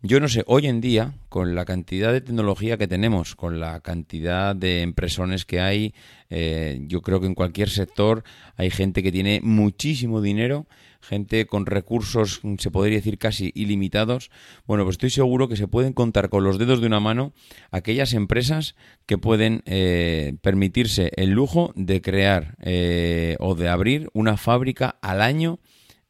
Yo 0.00 0.20
no 0.20 0.28
sé, 0.28 0.44
hoy 0.46 0.68
en 0.68 0.80
día, 0.80 1.14
con 1.28 1.56
la 1.56 1.64
cantidad 1.64 2.12
de 2.12 2.20
tecnología 2.20 2.76
que 2.76 2.86
tenemos, 2.86 3.34
con 3.34 3.58
la 3.58 3.80
cantidad 3.80 4.54
de 4.54 4.82
impresones 4.82 5.44
que 5.44 5.58
hay, 5.58 5.92
eh, 6.30 6.78
yo 6.82 7.02
creo 7.02 7.20
que 7.20 7.26
en 7.26 7.34
cualquier 7.34 7.68
sector 7.68 8.22
hay 8.54 8.70
gente 8.70 9.02
que 9.02 9.10
tiene 9.10 9.40
muchísimo 9.42 10.20
dinero, 10.20 10.68
gente 11.00 11.46
con 11.46 11.66
recursos, 11.66 12.40
se 12.58 12.70
podría 12.70 12.98
decir 12.98 13.18
casi 13.18 13.50
ilimitados. 13.56 14.30
Bueno, 14.68 14.84
pues 14.84 14.94
estoy 14.94 15.10
seguro 15.10 15.48
que 15.48 15.56
se 15.56 15.66
pueden 15.66 15.94
contar 15.94 16.28
con 16.28 16.44
los 16.44 16.58
dedos 16.58 16.80
de 16.80 16.86
una 16.86 17.00
mano 17.00 17.32
aquellas 17.72 18.12
empresas 18.12 18.76
que 19.04 19.18
pueden 19.18 19.64
eh, 19.66 20.36
permitirse 20.42 21.10
el 21.16 21.30
lujo 21.30 21.72
de 21.74 22.00
crear 22.02 22.56
eh, 22.60 23.34
o 23.40 23.56
de 23.56 23.68
abrir 23.68 24.10
una 24.12 24.36
fábrica 24.36 24.96
al 25.02 25.22
año 25.22 25.58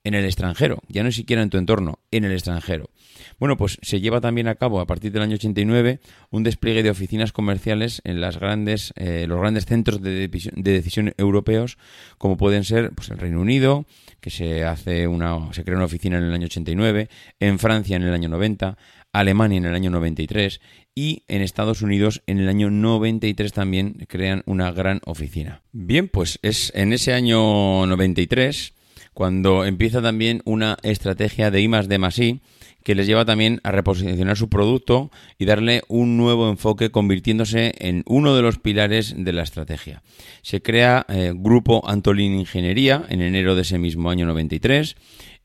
en 0.09 0.15
el 0.15 0.25
extranjero, 0.25 0.79
ya 0.89 1.03
no 1.03 1.13
siquiera 1.13 1.43
en 1.43 1.51
tu 1.51 1.59
entorno, 1.59 2.01
en 2.11 2.25
el 2.25 2.33
extranjero. 2.33 2.91
Bueno, 3.39 3.57
pues 3.57 3.79
se 3.83 4.01
lleva 4.01 4.21
también 4.21 4.49
a 4.49 4.55
cabo 4.55 4.81
a 4.81 4.87
partir 4.87 5.13
del 5.13 5.23
año 5.23 5.35
89 5.35 6.01
un 6.31 6.43
despliegue 6.43 6.83
de 6.83 6.91
oficinas 6.91 7.33
comerciales 7.33 8.01
en 8.05 8.21
las 8.21 8.41
grandes, 8.41 8.93
eh, 8.97 9.27
los 9.29 9.39
grandes 9.39 9.67
centros 9.67 10.03
de, 10.03 10.29
decisión 10.29 11.13
europeos, 11.19 11.79
como 12.17 12.37
pueden 12.37 12.65
ser 12.65 12.93
pues, 12.93 13.11
el 13.11 13.19
Reino 13.19 13.41
Unido, 13.41 13.85
que 14.21 14.31
se 14.31 14.65
hace 14.65 15.07
una, 15.07 15.53
se 15.53 15.63
crea 15.63 15.77
una 15.77 15.85
oficina 15.85 16.19
en 16.19 16.25
el 16.25 16.33
año 16.33 16.47
89, 16.47 17.09
en 17.39 17.59
Francia 17.59 17.97
en 17.97 18.03
el 18.03 18.15
año 18.15 18.29
90, 18.31 18.79
Alemania 19.13 19.59
en 19.59 19.67
el 19.67 19.75
año 19.75 19.91
93 19.91 20.61
y 20.95 21.25
en 21.29 21.43
Estados 21.43 21.83
Unidos 21.83 22.23
en 22.27 22.39
el 22.39 22.49
año 22.49 22.71
93 22.71 23.53
también 23.53 24.07
crean 24.09 24.43
una 24.47 24.73
gran 24.73 25.01
oficina. 25.05 25.63
Bien, 25.73 26.09
pues 26.09 26.39
es 26.43 26.73
en 26.75 26.93
ese 26.93 27.13
año 27.13 27.87
93 27.87 28.75
cuando 29.19 29.65
empieza 29.65 30.01
también 30.01 30.43
una 30.45 30.77
estrategia 30.85 31.51
de 31.51 31.61
I 31.61 31.67
más 31.67 31.89
D 31.89 31.97
I 31.97 32.41
que 32.85 32.95
les 32.95 33.09
lleva 33.09 33.25
también 33.25 33.61
a 33.65 33.73
reposicionar 33.73 34.37
su 34.37 34.49
producto 34.49 35.11
y 35.41 35.45
darle 35.45 35.83
un 35.89 36.17
nuevo 36.17 36.49
enfoque 36.49 36.91
convirtiéndose 36.91 37.75
en 37.81 38.05
uno 38.07 38.37
de 38.37 38.43
los 38.43 38.61
pilares 38.61 39.17
de 39.19 39.33
la 39.33 39.43
estrategia. 39.43 40.05
Se 40.43 40.63
crea 40.63 41.05
eh, 41.09 41.33
Grupo 41.35 41.83
Antolín 41.89 42.39
Ingeniería 42.39 43.07
en 43.09 43.21
enero 43.21 43.57
de 43.57 43.63
ese 43.63 43.81
mismo 43.81 44.09
año 44.09 44.25
93 44.25 44.95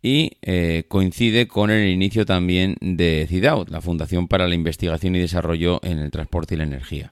y 0.03 0.33
eh, 0.43 0.83
coincide 0.87 1.47
con 1.47 1.71
el 1.71 1.89
inicio 1.89 2.27
también 2.27 2.77
de 2.79 3.25
CIDAUT, 3.27 3.71
la 3.71 3.81
Fundación 3.81 4.27
para 4.27 4.47
la 4.47 4.53
Investigación 4.53 5.15
y 5.15 5.19
Desarrollo 5.19 5.79
en 5.81 5.97
el 5.97 6.11
Transporte 6.11 6.53
y 6.53 6.57
la 6.59 6.65
Energía. 6.65 7.11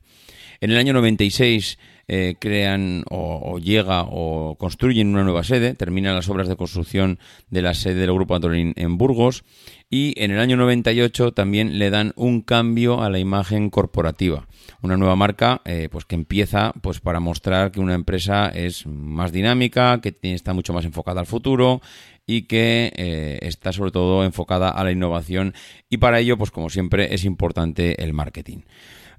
En 0.60 0.70
el 0.70 0.78
año 0.78 0.94
96 0.94 1.80
eh, 2.08 2.36
crean 2.40 3.04
o, 3.10 3.58
llega 3.60 4.04
o 4.04 4.56
construyen 4.58 5.08
una 5.08 5.24
nueva 5.24 5.44
sede, 5.44 5.74
terminan 5.74 6.16
las 6.16 6.30
obras 6.30 6.48
de 6.48 6.56
construcción 6.56 7.20
de 7.50 7.62
la 7.62 7.74
sede 7.74 8.02
del 8.02 8.14
Grupo 8.14 8.36
Antolín 8.36 8.74
en 8.76 8.98
Burgos 8.98 9.44
y 9.90 10.14
en 10.18 10.32
el 10.32 10.40
año 10.40 10.58
98 10.58 11.34
también 11.34 11.78
le 11.78 11.90
dan 11.90 12.14
un 12.16 12.42
cambio 12.42 13.02
a 13.02 13.10
la 13.10 13.20
imagen 13.20 13.70
corporativa. 13.70 14.48
Una 14.82 14.98
nueva 14.98 15.16
marca 15.16 15.62
eh, 15.66 15.90
pues 15.92 16.06
que 16.06 16.16
empieza 16.16 16.74
pues 16.82 17.00
para 17.02 17.20
mostrar 17.20 17.72
que 17.72 17.82
una 17.82 17.94
empresa 17.94 18.50
es 18.50 18.86
más 18.86 19.32
dinámica, 19.32 20.00
que 20.02 20.16
está 20.22 20.54
mucho 20.54 20.74
más 20.74 20.86
enfocada 20.86 21.20
al 21.20 21.28
futuro 21.28 21.82
y 22.26 22.44
que 22.44 22.94
eh, 22.96 23.40
está 23.42 23.74
sobre 23.74 23.92
todo 23.92 24.24
enfocada 24.24 24.70
a 24.70 24.84
la 24.84 24.92
innovación 24.92 25.54
y 25.90 25.98
para 25.98 26.20
ello 26.20 26.38
pues 26.38 26.52
como 26.52 26.70
siempre 26.70 27.14
es 27.14 27.26
importante 27.26 28.02
el 28.02 28.14
marketing. 28.14 28.60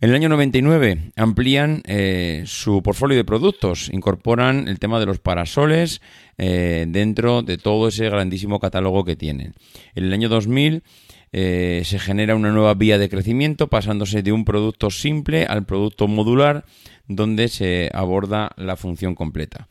En 0.03 0.09
el 0.09 0.17
año 0.17 0.31
99 0.31 1.13
amplían 1.15 1.81
eh, 1.87 2.43
su 2.45 2.83
portfolio 2.83 3.17
de 3.17 3.25
productos, 3.25 3.89
incorporan 3.93 4.67
el 4.67 4.81
tema 4.81 4.99
de 4.99 5.07
los 5.07 5.21
parasoles 5.21 6.03
eh, 6.39 6.87
dentro 6.89 7.43
de 7.43 7.57
todo 7.57 7.87
ese 7.87 8.11
grandísimo 8.11 8.59
catálogo 8.59 9.05
que 9.05 9.15
tienen. 9.15 9.55
En 9.95 10.07
el 10.07 10.13
año 10.13 10.29
2000 10.29 10.83
eh, 11.31 11.83
se 11.85 12.01
genera 12.01 12.35
una 12.35 12.51
nueva 12.51 12.75
vía 12.75 12.99
de 12.99 13.09
crecimiento 13.09 13.69
pasándose 13.69 14.25
de 14.25 14.33
un 14.33 14.45
producto 14.45 14.91
simple 14.91 15.47
al 15.47 15.67
producto 15.67 16.09
modular 16.09 16.65
donde 17.07 17.47
se 17.47 17.89
aborda 17.95 18.51
la 18.57 18.75
función 18.75 19.15
completa. 19.15 19.69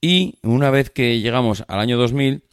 Y 0.00 0.38
una 0.42 0.70
vez 0.70 0.88
que 0.88 1.20
llegamos 1.20 1.66
al 1.68 1.80
año 1.80 1.98
2000, 1.98 2.44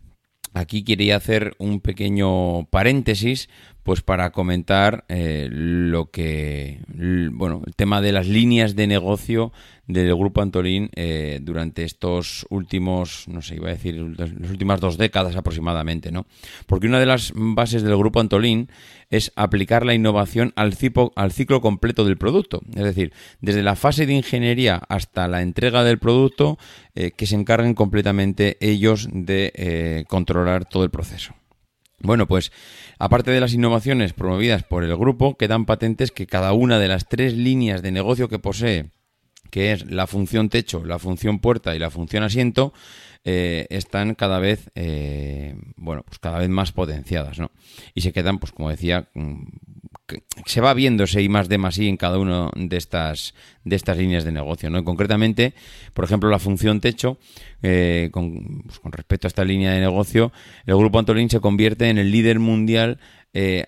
aquí 0.54 0.84
quería 0.84 1.16
hacer 1.16 1.56
un 1.58 1.80
pequeño 1.80 2.66
paréntesis 2.66 3.48
pues 3.84 4.02
para 4.02 4.32
comentar 4.32 5.06
eh, 5.08 5.48
lo 5.52 6.12
que 6.12 6.82
bueno 7.32 7.62
el 7.66 7.76
tema 7.76 8.02
de 8.02 8.12
las 8.12 8.28
líneas 8.28 8.76
de 8.76 8.88
negocio 8.88 9.52
del 9.88 10.16
grupo 10.16 10.42
Antolín 10.42 10.90
eh, 10.96 11.40
durante 11.42 11.84
estos 11.84 12.46
últimos 12.50 13.28
no 13.28 13.42
sé 13.42 13.56
iba 13.56 13.70
a 13.70 13.74
decir 13.74 13.96
las 14.18 14.32
últimas 14.32 14.80
dos 14.80 14.98
décadas 14.98 15.36
aproximadamente 15.36 16.12
no 16.12 16.28
porque 16.68 16.88
una 16.88 17.00
de 17.00 17.08
las 17.08 17.34
bases 17.36 17.82
del 17.82 17.98
grupo 17.98 18.20
Antolín 18.20 18.70
es 19.10 19.32
aplicar 19.36 19.86
la 19.86 19.94
innovación 19.94 20.54
al 20.56 20.74
ciclo, 20.74 21.12
al 21.18 21.34
ciclo 21.34 21.60
completo 21.60 22.06
del 22.06 22.18
producto. 22.18 22.62
Es 22.74 22.84
decir 22.84 23.12
desde 23.42 23.62
la 23.62 23.76
fase 23.76 24.06
de 24.06 24.14
ingeniería 24.14 24.82
hasta 24.88 25.28
la 25.28 25.42
entrega 25.42 25.84
del 25.84 26.00
producto 26.00 26.58
eh, 26.96 27.12
que 27.12 27.26
se 27.26 27.36
encarguen 27.36 27.74
completamente 27.74 28.58
ellos 28.62 29.10
de 29.12 30.06
controlar 30.08 30.66
todo 30.66 30.84
el 30.84 30.92
proceso 30.92 31.34
bueno, 32.04 32.28
pues 32.28 32.52
aparte 33.00 33.32
de 33.32 33.40
las 33.40 33.54
innovaciones 33.54 34.14
promovidas 34.14 34.64
por 34.64 34.84
el 34.84 34.96
grupo, 34.96 35.38
quedan 35.38 35.66
patentes 35.66 36.12
que 36.12 36.28
cada 36.28 36.54
una 36.54 36.80
de 36.80 36.88
las 36.88 37.08
tres 37.08 37.34
líneas 37.34 37.82
de 37.82 37.92
negocio 37.92 38.30
que 38.30 38.40
posee, 38.40 38.92
que 39.50 39.72
es 39.72 39.90
la 39.90 40.08
función 40.08 40.50
techo, 40.50 40.84
la 40.86 41.00
función 41.00 41.40
puerta 41.40 41.76
y 41.76 41.80
la 41.80 41.90
función 41.90 42.24
asiento, 42.24 42.74
eh, 43.24 43.68
están 43.70 44.16
cada 44.16 44.40
vez, 44.40 44.72
eh, 44.74 45.56
bueno, 45.76 46.04
pues 46.04 46.18
cada 46.18 46.40
vez 46.40 46.50
más 46.50 46.72
potenciadas, 46.72 47.38
¿no? 47.38 47.52
Y 47.94 48.02
se 48.02 48.12
quedan, 48.14 48.40
pues 48.40 48.52
como 48.52 48.72
decía, 48.72 49.10
mm, 49.14 49.44
se 50.48 50.60
va 50.60 50.74
viendo 50.74 51.04
ese 51.04 51.22
I 51.22 51.30
más 51.30 51.48
D 51.48 51.60
más 51.60 51.78
I 51.78 51.88
en 51.88 51.98
cada 51.98 52.18
una 52.18 52.50
de 52.56 52.78
estas, 52.78 53.36
de 53.64 53.76
estas 53.76 53.98
líneas 53.98 54.24
de 54.26 54.32
negocio. 54.32 54.72
¿no? 54.72 54.84
concretamente, 54.84 55.54
por 55.94 56.04
ejemplo, 56.04 56.30
la 56.30 56.40
función 56.40 56.82
techo, 56.82 57.20
eh, 57.62 58.10
con, 58.12 58.64
pues, 58.64 58.80
con, 58.80 58.92
respecto 58.92 59.28
a 59.28 59.30
esta 59.30 59.46
línea 59.46 59.72
de 59.72 59.82
negocio, 59.82 60.32
el 60.66 60.76
grupo 60.76 60.98
Antolín 60.98 61.30
se 61.30 61.40
convierte 61.40 61.90
en 61.90 62.00
el 62.00 62.12
líder 62.12 62.40
mundial 62.40 63.00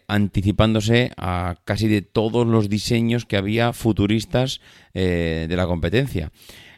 anticipándose 0.07 1.11
a 1.15 1.55
casi 1.63 1.87
de 1.87 2.01
todos 2.01 2.45
los 2.45 2.67
diseños 2.67 3.25
que 3.25 3.37
había 3.37 3.71
futuristas 3.71 4.59
de 4.93 5.47
la 5.55 5.65
competencia. 5.67 6.33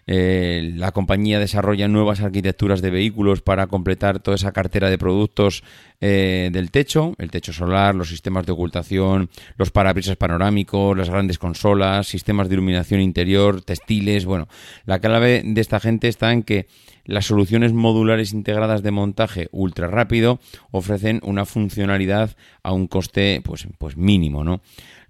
Eh, 0.08 0.74
la 0.76 0.92
compañía 0.92 1.40
desarrolla 1.40 1.88
nuevas 1.88 2.22
arquitecturas 2.22 2.82
de 2.82 2.92
vehículos 2.92 3.42
para 3.42 3.68
completar 3.68 4.20
toda 4.20 4.36
esa 4.36 4.52
cartera 4.52 4.90
de 4.90 4.98
productos 4.98 5.64
eh, 6.00 6.50
del 6.54 6.70
techo, 6.70 7.14
el 7.18 7.32
techo 7.32 7.54
solar, 7.54 7.96
los 7.96 8.10
sistemas 8.10 8.46
de 8.46 8.52
ocultación, 8.52 9.30
los 9.58 9.72
parabrisas 9.72 10.16
panorámicos, 10.16 10.96
las 10.96 11.10
grandes 11.10 11.40
consolas, 11.40 12.08
sistemas 12.08 12.50
de 12.50 12.56
iluminación 12.56 13.02
interior, 13.02 13.62
textiles. 13.62 14.26
Bueno, 14.26 14.48
la 14.86 15.00
clave 15.00 15.42
de 15.44 15.62
esta 15.62 15.80
gente 15.80 16.08
está 16.08 16.32
en 16.32 16.44
que 16.44 16.68
las 17.06 17.26
soluciones 17.26 17.74
modulares 17.74 18.34
integradas 18.34 18.84
de 18.84 18.92
montaje 18.92 19.48
ultra 19.52 19.88
rápido 19.88 20.40
ofrecen 20.72 21.22
una 21.24 21.46
funcionalidad 21.46 22.36
a 22.64 22.74
un 22.74 22.88
coste 22.88 23.42
pues, 23.44 23.68
pues 23.78 23.96
mínimo, 23.96 24.44
¿no? 24.44 24.62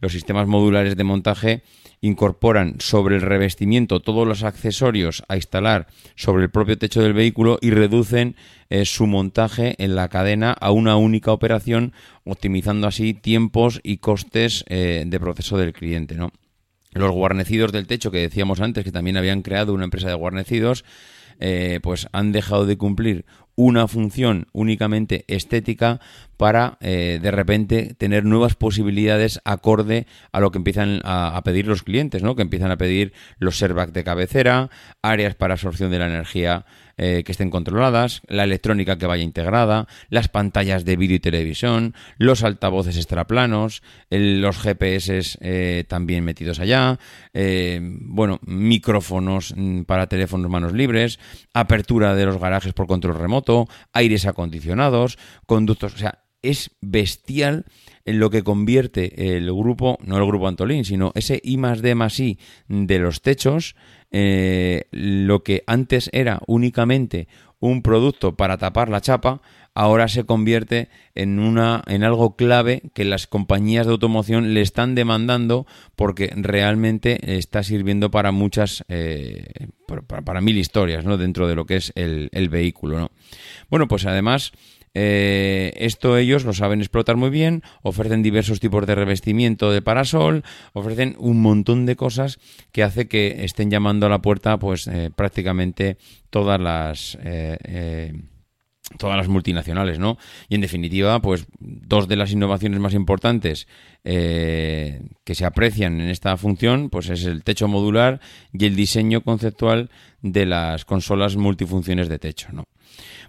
Los 0.01 0.11
sistemas 0.11 0.47
modulares 0.47 0.95
de 0.95 1.03
montaje 1.03 1.63
incorporan 2.01 2.75
sobre 2.79 3.15
el 3.15 3.21
revestimiento 3.21 4.01
todos 4.01 4.27
los 4.27 4.43
accesorios 4.43 5.23
a 5.27 5.37
instalar 5.37 5.87
sobre 6.15 6.43
el 6.43 6.51
propio 6.51 6.77
techo 6.77 7.01
del 7.01 7.13
vehículo 7.13 7.57
y 7.61 7.71
reducen 7.71 8.35
eh, 8.69 8.85
su 8.85 9.07
montaje 9.07 9.75
en 9.77 9.95
la 9.95 10.09
cadena 10.09 10.51
a 10.51 10.71
una 10.71 10.97
única 10.97 11.31
operación, 11.31 11.93
optimizando 12.23 12.87
así 12.87 13.13
tiempos 13.13 13.79
y 13.83 13.97
costes 13.97 14.65
eh, 14.67 15.03
de 15.07 15.19
proceso 15.19 15.57
del 15.57 15.73
cliente. 15.73 16.15
Los 16.91 17.11
guarnecidos 17.11 17.71
del 17.71 17.87
techo 17.87 18.11
que 18.11 18.19
decíamos 18.19 18.61
antes, 18.61 18.83
que 18.83 18.91
también 18.91 19.17
habían 19.17 19.41
creado 19.41 19.73
una 19.73 19.85
empresa 19.85 20.09
de 20.09 20.15
guarnecidos, 20.15 20.85
eh, 21.39 21.79
pues 21.81 22.07
han 22.11 22.31
dejado 22.31 22.65
de 22.65 22.77
cumplir 22.77 23.25
una 23.55 23.87
función 23.87 24.47
únicamente 24.51 25.23
estética 25.27 25.99
para 26.37 26.77
eh, 26.81 27.19
de 27.21 27.31
repente 27.31 27.95
tener 27.97 28.25
nuevas 28.25 28.55
posibilidades 28.55 29.39
acorde 29.45 30.07
a 30.31 30.39
lo 30.39 30.51
que 30.51 30.57
empiezan 30.57 31.01
a, 31.03 31.41
pedir 31.43 31.67
los 31.67 31.83
clientes, 31.83 32.23
¿no? 32.23 32.35
Que 32.35 32.41
empiezan 32.41 32.71
a 32.71 32.77
pedir 32.77 33.13
los 33.37 33.57
servac 33.57 33.91
de 33.91 34.03
cabecera, 34.03 34.69
áreas 35.01 35.35
para 35.35 35.53
absorción 35.53 35.91
de 35.91 35.99
la 35.99 36.07
energía 36.07 36.65
eh, 36.97 37.23
que 37.25 37.33
estén 37.33 37.49
controladas, 37.49 38.21
la 38.25 38.45
electrónica 38.45 38.97
que 38.97 39.05
vaya 39.05 39.21
integrada, 39.21 39.85
las 40.07 40.29
pantallas 40.29 40.85
de 40.85 40.95
vídeo 40.95 41.17
y 41.17 41.19
televisión, 41.19 41.93
los 42.17 42.41
altavoces 42.41 42.95
extraplanos, 42.95 43.83
los 44.09 44.57
GPS 44.57 45.37
eh, 45.41 45.83
también 45.89 46.23
metidos 46.23 46.61
allá, 46.61 46.97
eh, 47.33 47.81
bueno, 47.81 48.39
micrófonos 48.45 49.53
mm, 49.57 49.81
para 49.81 50.07
teléfonos 50.07 50.49
manos 50.49 50.71
libres, 50.71 51.19
apertura 51.53 52.15
de 52.15 52.27
los 52.27 52.39
garajes 52.39 52.71
por 52.71 52.87
control 52.87 53.19
remoto, 53.19 53.67
aires 53.91 54.25
acondicionados, 54.25 55.17
conductos, 55.45 55.95
o 55.95 55.97
sea, 55.97 56.23
es 56.49 56.71
bestial 56.81 57.65
en 58.05 58.19
lo 58.19 58.29
que 58.29 58.43
convierte 58.43 59.35
el 59.37 59.45
grupo, 59.51 59.97
no 60.03 60.17
el 60.17 60.25
grupo 60.25 60.47
Antolín, 60.47 60.85
sino 60.85 61.11
ese 61.15 61.41
I 61.43 61.57
más 61.57 61.81
D 61.81 61.95
más 61.95 62.19
I 62.19 62.37
de 62.67 62.99
los 62.99 63.21
techos 63.21 63.75
eh, 64.11 64.85
lo 64.91 65.43
que 65.43 65.63
antes 65.67 66.09
era 66.13 66.39
únicamente 66.47 67.27
un 67.59 67.81
producto 67.81 68.35
para 68.35 68.57
tapar 68.57 68.89
la 68.89 69.01
chapa, 69.01 69.41
ahora 69.73 70.07
se 70.07 70.23
convierte 70.23 70.87
en 71.15 71.39
una 71.39 71.83
en 71.87 72.03
algo 72.03 72.35
clave 72.35 72.81
que 72.93 73.03
las 73.03 73.27
compañías 73.27 73.85
de 73.85 73.91
automoción 73.91 74.53
le 74.53 74.61
están 74.61 74.95
demandando 74.95 75.67
porque 75.95 76.31
realmente 76.35 77.37
está 77.37 77.61
sirviendo 77.61 78.09
para 78.09 78.31
muchas 78.31 78.85
eh, 78.87 79.67
para, 80.07 80.39
mil 80.41 80.57
historias 80.57 81.03
¿no? 81.03 81.17
dentro 81.17 81.47
de 81.47 81.55
lo 81.55 81.65
que 81.65 81.75
es 81.75 81.91
el, 81.95 82.29
el 82.31 82.47
vehículo 82.47 82.99
¿no? 82.99 83.11
bueno 83.69 83.89
pues 83.89 84.05
además 84.05 84.53
eh, 84.97 85.73
esto 85.75 86.17
ellos 86.17 86.45
lo 86.45 86.53
saben 86.53 86.79
explotar 86.79 87.17
muy 87.17 87.29
bien, 87.29 87.61
ofrecen 87.83 88.23
diversos 88.23 88.61
tipos 88.61 88.87
de 88.87 88.95
revestimiento 88.95 89.69
de 89.71 89.81
parasol, 89.81 90.43
ofrecen 90.71 91.15
un 91.19 91.41
montón 91.41 91.85
de 91.85 91.97
cosas 91.97 92.39
que 92.71 92.81
hace 92.81 93.09
que 93.09 93.43
estén 93.43 93.69
llamando 93.69 94.05
a 94.05 94.09
la 94.09 94.21
puerta 94.21 94.57
pues 94.57 94.87
eh, 94.87 95.11
prácticamente 95.15 95.97
todas 96.29 96.59
las... 96.59 97.17
Eh, 97.23 98.13
todas 98.99 99.17
las 99.17 99.27
multinacionales, 99.27 99.97
¿no? 99.97 100.19
Y 100.47 100.53
en 100.53 100.61
definitiva, 100.61 101.19
pues 101.19 101.47
dos 101.59 102.07
de 102.07 102.17
las 102.17 102.31
innovaciones 102.31 102.79
más 102.79 102.93
importantes 102.93 103.67
que 104.03 105.01
se 105.25 105.43
aprecian 105.43 105.99
en 105.99 106.09
esta 106.09 106.37
función, 106.37 106.91
pues 106.91 107.09
es 107.09 107.25
el 107.25 107.43
techo 107.43 107.67
modular 107.67 108.21
y 108.53 108.63
el 108.63 108.75
diseño 108.75 109.21
conceptual 109.21 109.89
de 110.21 110.45
las 110.45 110.85
consolas 110.85 111.35
multifunciones 111.35 112.09
de 112.09 112.19
techo, 112.19 112.49
¿no? 112.51 112.65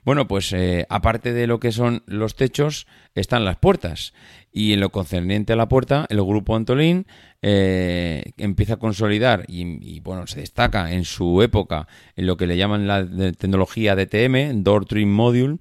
Bueno, 0.04 0.28
pues 0.28 0.52
eh, 0.52 0.86
aparte 0.88 1.32
de 1.32 1.46
lo 1.46 1.60
que 1.60 1.72
son 1.72 2.02
los 2.06 2.36
techos, 2.36 2.86
están 3.14 3.44
las 3.44 3.56
puertas. 3.56 4.12
Y 4.52 4.72
en 4.72 4.80
lo 4.80 4.90
concerniente 4.90 5.52
a 5.52 5.56
la 5.56 5.68
puerta, 5.68 6.06
el 6.08 6.22
grupo 6.22 6.56
Antolín 6.56 7.06
eh, 7.42 8.32
empieza 8.38 8.74
a 8.74 8.78
consolidar 8.78 9.44
y, 9.48 10.00
bueno, 10.00 10.26
se 10.26 10.40
destaca 10.40 10.92
en 10.92 11.04
su 11.04 11.42
época 11.42 11.88
en 12.16 12.26
lo 12.26 12.38
que 12.38 12.46
le 12.46 12.56
llaman 12.56 12.86
la 12.86 13.06
tecnología 13.32 13.94
DTM, 13.94 14.62
Door 14.62 14.86
Trim 14.86 15.10
Module, 15.12 15.58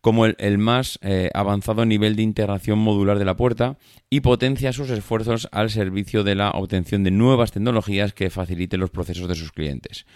como 0.00 0.24
el, 0.24 0.58
más 0.58 0.98
eh, 1.02 1.30
avanzado 1.34 1.84
nivel 1.84 2.16
de 2.16 2.22
integración 2.22 2.78
modular 2.78 3.18
de 3.18 3.26
la 3.26 3.36
puerta 3.36 3.76
y 4.08 4.20
potencia 4.20 4.72
sus 4.72 4.88
esfuerzos 4.90 5.48
al 5.52 5.70
servicio 5.70 6.24
de 6.24 6.34
la 6.34 6.50
obtención 6.52 7.04
de 7.04 7.10
nuevas 7.10 7.52
tecnologías 7.52 8.14
que 8.14 8.30
faciliten 8.30 8.80
los 8.80 8.90
procesos 8.90 9.28
de 9.28 9.34
sus 9.34 9.52
clientes. 9.52 10.06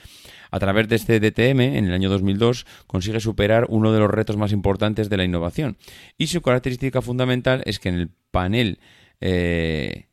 A 0.52 0.61
través 0.61 0.87
de 0.87 0.97
este 0.97 1.18
DTM, 1.18 1.61
en 1.61 1.87
el 1.87 1.94
año 1.94 2.09
2002, 2.09 2.66
consigue 2.87 3.18
superar 3.18 3.66
uno 3.68 3.92
de 3.92 3.99
los 3.99 4.11
retos 4.11 4.37
más 4.37 4.52
importantes 4.52 5.09
de 5.09 5.16
la 5.16 5.25
innovación. 5.25 5.78
Y 6.18 6.28
su 6.28 6.42
característica 6.42 7.02
fundamental 7.02 7.62
es 7.64 7.80
que 7.80 7.88
en 7.88 7.97
el 7.97 8.11
panel 8.30 8.78
eh, 9.21 10.06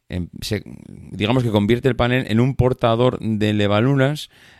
digamos 1.11 1.43
que 1.43 1.51
convierte 1.51 1.87
el 1.87 1.95
panel 1.95 2.25
en 2.29 2.39
un 2.39 2.55
portador 2.55 3.19
de 3.19 3.53
levalunas 3.53 4.29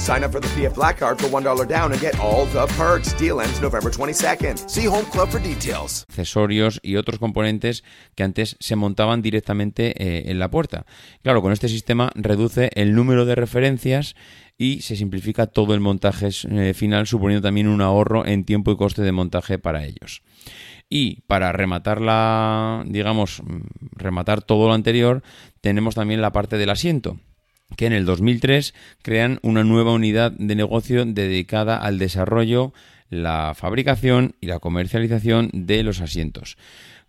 Sign 0.00 0.24
up 0.24 0.32
for 0.32 0.40
the 0.40 0.48
PF 0.56 0.74
Black 0.74 0.98
Card 0.98 1.20
for 1.20 1.28
$1 1.28 1.68
down 1.68 1.92
and 1.92 2.00
get 2.00 2.18
all 2.18 2.46
the 2.46 2.66
perks. 2.78 3.14
Deal 3.18 3.38
ends 3.38 3.60
November 3.60 3.90
22nd. 3.90 4.56
See 4.66 4.86
Home 4.86 5.04
Club 5.12 5.28
for 5.28 5.42
details. 5.42 6.06
Accesorios 6.08 6.80
y 6.82 6.96
otros 6.96 7.18
componentes 7.18 7.84
que 8.14 8.22
antes 8.22 8.56
se 8.60 8.76
montaban 8.76 9.20
directamente 9.20 9.92
eh, 10.02 10.30
en 10.30 10.38
la 10.38 10.50
puerta. 10.50 10.86
Claro, 11.22 11.42
con 11.42 11.52
este 11.52 11.68
sistema 11.68 12.12
reduce 12.14 12.70
el 12.76 12.94
número 12.94 13.26
de 13.26 13.34
referencias 13.34 14.16
y 14.56 14.80
se 14.80 14.96
simplifica 14.96 15.48
todo 15.48 15.74
el 15.74 15.80
montaje 15.80 16.30
eh, 16.50 16.72
final, 16.72 17.06
suponiendo 17.06 17.46
también 17.46 17.68
un 17.68 17.82
ahorro 17.82 18.24
en 18.24 18.44
tiempo 18.44 18.72
y 18.72 18.78
coste 18.78 19.02
de 19.02 19.12
montaje 19.12 19.58
para 19.58 19.84
ellos. 19.84 20.22
Y 20.88 21.20
para 21.26 21.52
rematar 21.52 22.00
la, 22.00 22.84
digamos, 22.86 23.42
mm, 23.42 23.60
rematar 23.96 24.40
todo 24.40 24.66
lo 24.66 24.72
anterior, 24.72 25.22
tenemos 25.60 25.94
también 25.94 26.22
la 26.22 26.32
parte 26.32 26.56
del 26.56 26.70
asiento 26.70 27.18
que 27.76 27.86
en 27.86 27.92
el 27.92 28.04
2003 28.04 28.74
crean 29.02 29.38
una 29.42 29.64
nueva 29.64 29.92
unidad 29.92 30.32
de 30.32 30.54
negocio 30.54 31.04
dedicada 31.04 31.76
al 31.76 31.98
desarrollo, 31.98 32.72
la 33.08 33.54
fabricación 33.56 34.34
y 34.40 34.46
la 34.46 34.58
comercialización 34.58 35.50
de 35.52 35.82
los 35.82 36.00
asientos. 36.00 36.56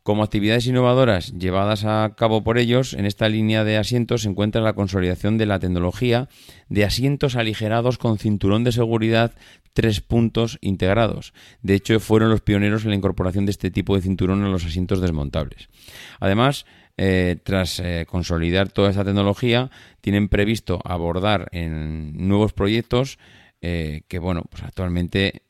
Como 0.03 0.23
actividades 0.23 0.65
innovadoras 0.65 1.31
llevadas 1.37 1.85
a 1.85 2.15
cabo 2.17 2.43
por 2.43 2.57
ellos, 2.57 2.93
en 2.93 3.05
esta 3.05 3.29
línea 3.29 3.63
de 3.63 3.77
asientos 3.77 4.23
se 4.23 4.29
encuentra 4.29 4.59
la 4.59 4.73
consolidación 4.73 5.37
de 5.37 5.45
la 5.45 5.59
tecnología 5.59 6.27
de 6.69 6.85
asientos 6.85 7.35
aligerados 7.35 7.99
con 7.99 8.17
cinturón 8.17 8.63
de 8.63 8.71
seguridad 8.71 9.33
tres 9.73 10.01
puntos 10.01 10.57
integrados. 10.61 11.33
De 11.61 11.75
hecho, 11.75 11.99
fueron 11.99 12.31
los 12.31 12.41
pioneros 12.41 12.83
en 12.83 12.89
la 12.89 12.95
incorporación 12.95 13.45
de 13.45 13.51
este 13.51 13.69
tipo 13.69 13.95
de 13.95 14.01
cinturón 14.01 14.43
a 14.43 14.49
los 14.49 14.65
asientos 14.65 15.01
desmontables. 15.01 15.69
Además, 16.19 16.65
eh, 17.03 17.37
tras 17.41 17.79
eh, 17.79 18.05
consolidar 18.07 18.69
toda 18.69 18.91
esta 18.91 19.03
tecnología, 19.03 19.71
tienen 20.01 20.29
previsto 20.29 20.79
abordar 20.83 21.49
en 21.51 22.27
nuevos 22.27 22.53
proyectos 22.53 23.17
eh, 23.59 24.03
que 24.07 24.19
bueno, 24.19 24.43
pues 24.51 24.61
actualmente, 24.61 25.41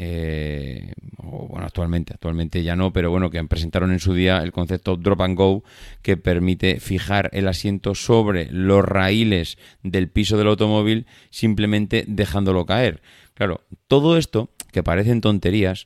bueno, 1.18 1.66
actualmente, 1.66 2.14
actualmente 2.14 2.64
ya 2.64 2.78
no, 2.78 2.94
pero 2.94 3.12
bueno, 3.12 3.30
que 3.30 3.44
presentaron 3.44 3.92
en 3.92 4.00
su 4.00 4.14
día 4.14 4.38
el 4.38 4.54
concepto 4.54 4.96
Drop 4.96 5.20
and 5.20 5.38
Go, 5.38 5.66
que 6.02 6.16
permite 6.16 6.80
fijar 6.80 7.30
el 7.34 7.50
asiento 7.50 7.96
sobre 7.96 8.50
los 8.50 8.86
raíles 8.86 9.58
del 9.84 10.08
piso 10.08 10.38
del 10.38 10.48
automóvil, 10.48 11.06
simplemente 11.32 12.06
dejándolo 12.08 12.66
caer. 12.66 13.02
Claro, 13.34 13.60
todo 13.90 14.18
esto, 14.18 14.52
que 14.72 14.84
parecen 14.84 15.20
tonterías, 15.20 15.86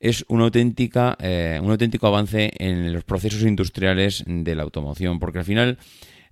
es 0.00 0.24
una 0.28 0.44
auténtica, 0.44 1.16
eh, 1.20 1.58
un 1.62 1.70
auténtico 1.70 2.06
avance 2.06 2.52
en 2.58 2.92
los 2.92 3.04
procesos 3.04 3.42
industriales 3.42 4.24
de 4.26 4.54
la 4.54 4.62
automoción, 4.62 5.18
porque 5.18 5.38
al 5.38 5.44
final 5.44 5.78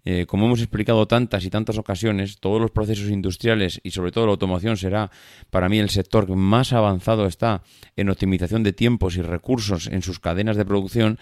eh, 0.05 0.27
como 0.27 0.47
hemos 0.47 0.61
explicado 0.61 1.07
tantas 1.07 1.45
y 1.45 1.51
tantas 1.51 1.79
ocasiones, 1.79 2.39
todos 2.39 2.61
los 2.61 2.71
procesos 2.71 3.09
industriales 3.11 3.81
y 3.83 3.91
sobre 3.93 4.13
todo 4.13 4.27
la 4.27 4.33
automoción 4.33 4.77
será 4.77 5.11
para 5.51 5.69
mí 5.69 5.79
el 5.79 5.89
sector 5.89 6.27
que 6.27 6.37
más 6.37 6.73
avanzado 6.73 7.27
está 7.27 7.63
en 7.97 8.11
optimización 8.11 8.63
de 8.63 8.73
tiempos 8.73 9.17
y 9.17 9.23
recursos 9.23 9.87
en 9.87 10.03
sus 10.03 10.21
cadenas 10.21 10.57
de 10.57 10.65
producción, 10.65 11.19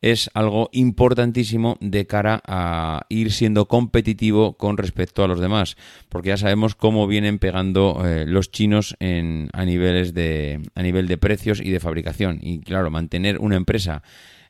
es 0.00 0.30
algo 0.34 0.68
importantísimo 0.72 1.78
de 1.80 2.06
cara 2.06 2.42
a 2.46 3.06
ir 3.08 3.32
siendo 3.32 3.68
competitivo 3.68 4.54
con 4.58 4.76
respecto 4.76 5.24
a 5.24 5.28
los 5.28 5.40
demás, 5.40 5.76
porque 6.08 6.28
ya 6.28 6.36
sabemos 6.36 6.74
cómo 6.74 7.06
vienen 7.06 7.38
pegando 7.38 8.02
eh, 8.04 8.26
los 8.26 8.50
chinos 8.50 8.96
en, 9.00 9.48
a 9.52 9.64
niveles 9.64 10.12
de 10.12 10.60
a 10.74 10.82
nivel 10.82 11.08
de 11.08 11.16
precios 11.16 11.60
y 11.60 11.70
de 11.70 11.80
fabricación. 11.80 12.38
Y 12.42 12.60
claro, 12.60 12.90
mantener 12.90 13.38
una 13.38 13.56
empresa 13.56 14.02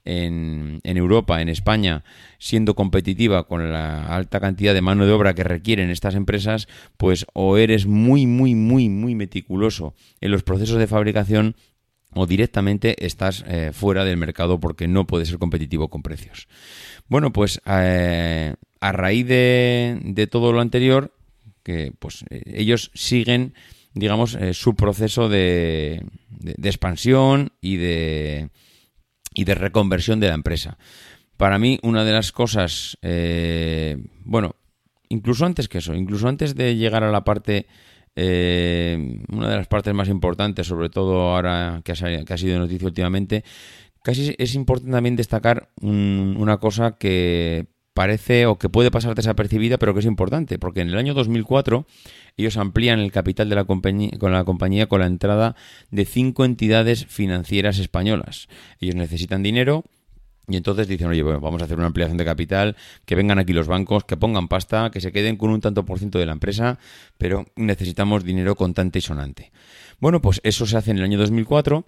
en, 0.05 0.81
Europa, 0.85 1.41
en 1.41 1.49
España, 1.49 2.05
siendo 2.39 2.75
competitiva 2.75 3.47
con 3.47 3.73
la 3.73 4.07
alta 4.07 4.41
cantidad 4.41 4.75
de 4.75 4.83
mano 4.83 5.07
de 5.07 5.13
obra 5.13 5.35
que 5.35 5.45
requieren 5.45 5.91
estas 5.91 6.15
empresas, 6.15 6.69
pues 6.97 7.27
o 7.33 7.57
eres 7.57 7.87
muy, 7.87 8.27
muy, 8.27 8.55
muy, 8.55 8.89
muy 8.89 9.15
meticuloso 9.15 9.95
en 10.21 10.31
los 10.31 10.43
procesos 10.43 10.79
de 10.79 10.87
fabricación 10.87 11.57
o 12.13 12.27
directamente 12.27 13.05
estás 13.05 13.45
eh, 13.49 13.71
fuera 13.73 14.05
del 14.05 14.17
mercado 14.17 14.61
porque 14.61 14.87
no 14.87 15.07
puedes 15.07 15.29
ser 15.29 15.39
competitivo 15.39 15.89
con 15.89 16.03
precios. 16.03 16.49
Bueno, 17.09 17.33
pues 17.33 17.61
eh, 17.67 18.55
a 18.81 18.93
raíz 18.93 19.27
de, 19.27 20.29
todo 20.31 20.53
lo 20.53 20.61
anterior, 20.61 21.13
que 21.63 21.93
pues 21.99 22.25
eh, 22.31 22.43
ellos 22.55 22.91
siguen, 22.95 23.55
digamos, 23.95 24.39
su 24.53 24.75
proceso 24.77 25.29
de, 25.29 26.05
de 26.29 26.69
expansión 26.69 27.53
y 27.61 27.77
de, 27.77 28.51
y 29.35 29.45
de 29.45 29.55
reconversión 29.55 30.21
de 30.21 30.29
la 30.29 30.35
empresa. 30.35 30.79
Para 31.37 31.59
mí, 31.59 31.79
una 31.83 32.05
de 32.05 32.13
las 32.13 32.33
cosas, 32.33 32.97
eh, 33.03 33.99
bueno, 34.25 34.55
incluso 35.09 35.45
antes 35.45 35.69
que 35.69 35.79
eso, 35.79 35.95
incluso 35.95 36.29
antes 36.29 36.55
de 36.55 36.77
llegar 36.77 37.03
a 37.03 37.11
la 37.11 37.25
parte, 37.25 37.67
eh, 38.15 39.19
una 39.29 39.51
de 39.51 39.57
las 39.57 39.67
partes 39.67 39.93
más 39.93 40.09
importantes, 40.09 40.67
sobre 40.67 40.89
todo 40.89 41.35
ahora 41.35 41.83
que 41.85 41.93
ha, 41.93 42.25
que 42.25 42.33
ha 42.33 42.39
sido 42.39 42.59
noticia 42.59 42.87
últimamente, 42.87 43.45
casi 44.03 44.35
es 44.39 44.55
importante 44.55 44.93
también 44.93 45.17
destacar 45.17 45.71
una 45.81 46.59
cosa 46.59 46.97
que 46.99 47.74
parece 47.95 48.47
o 48.47 48.59
que 48.59 48.69
puede 48.69 48.91
pasar 48.91 49.15
desapercibida, 49.15 49.79
pero 49.79 49.95
que 49.95 50.01
es 50.01 50.07
importante, 50.07 50.59
porque 50.59 50.81
en 50.81 50.89
el 50.89 50.99
año 50.99 51.15
2004 51.15 51.87
ellos 52.37 52.57
amplían 52.57 52.99
el 52.99 53.13
capital 53.13 53.49
de 53.49 53.55
la 53.55 53.65
compañía 53.65 54.11
con 54.19 54.33
la 54.33 54.45
compañía 54.45 54.87
con 54.87 55.01
la 55.01 55.07
entrada 55.07 55.55
de 55.91 56.05
cinco 56.05 56.45
entidades 56.45 57.07
financieras 57.07 57.79
españolas. 57.79 58.49
Ellos 58.81 58.97
necesitan 58.97 59.43
dinero 59.43 59.85
y 60.49 60.57
entonces 60.57 60.89
dicen, 60.89 61.07
oye, 61.07 61.23
bueno, 61.23 61.41
vamos 61.41 61.63
a 61.63 61.65
hacer 61.65 61.79
una 61.79 61.87
ampliación 61.87 62.19
de 62.19 62.25
capital, 62.25 62.77
que 63.07 63.15
vengan 63.15 63.39
aquí 63.39 63.53
los 63.53 63.67
bancos, 63.67 64.05
que 64.05 64.17
pongan 64.17 64.49
pasta, 64.49 64.91
que 64.91 65.01
se 65.01 65.11
queden 65.11 65.37
con 65.37 65.51
un 65.51 65.61
tanto 65.61 65.85
por 65.85 65.99
ciento 65.99 66.19
de 66.19 66.27
la 66.27 66.33
empresa, 66.33 66.79
pero 67.17 67.47
necesitamos 67.57 68.25
dinero 68.25 68.55
contante 68.57 68.99
y 68.99 69.03
sonante. 69.03 69.53
Bueno, 70.01 70.21
pues 70.21 70.41
eso 70.45 70.67
se 70.67 70.77
hace 70.77 70.91
en 70.91 70.99
el 70.99 71.05
año 71.05 71.19
2004 71.19 71.87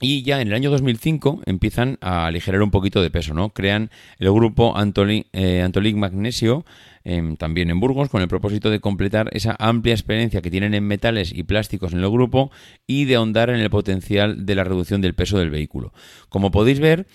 Y 0.00 0.22
ya 0.22 0.40
en 0.40 0.48
el 0.48 0.54
año 0.54 0.70
2005 0.70 1.42
empiezan 1.44 1.98
a 2.00 2.26
aligerar 2.26 2.62
un 2.62 2.70
poquito 2.70 3.02
de 3.02 3.10
peso, 3.10 3.34
¿no? 3.34 3.50
Crean 3.50 3.90
el 4.18 4.32
grupo 4.32 4.76
Antolic, 4.76 5.26
eh, 5.32 5.68
Magnesio, 5.94 6.64
em, 7.04 7.36
también 7.36 7.70
en 7.70 7.80
Burgos, 7.80 8.08
con 8.08 8.22
el 8.22 8.28
propósito 8.28 8.70
de 8.70 8.80
completar 8.80 9.28
esa 9.32 9.56
amplia 9.58 9.94
experiencia 9.94 10.40
que 10.40 10.50
tienen 10.50 10.72
en 10.72 10.86
metales 10.86 11.32
y 11.34 11.42
plásticos 11.42 11.92
en 11.92 11.98
el 11.98 12.10
grupo 12.10 12.50
y 12.86 13.04
de 13.04 13.16
ahondar 13.16 13.50
en 13.50 13.60
el 13.60 13.68
potencial 13.68 14.46
de 14.46 14.54
la 14.54 14.64
reducción 14.64 15.02
del 15.02 15.14
peso 15.14 15.38
del 15.38 15.50
vehículo. 15.50 15.92
Como 16.30 16.50
podéis 16.50 16.80
ver, 16.80 17.06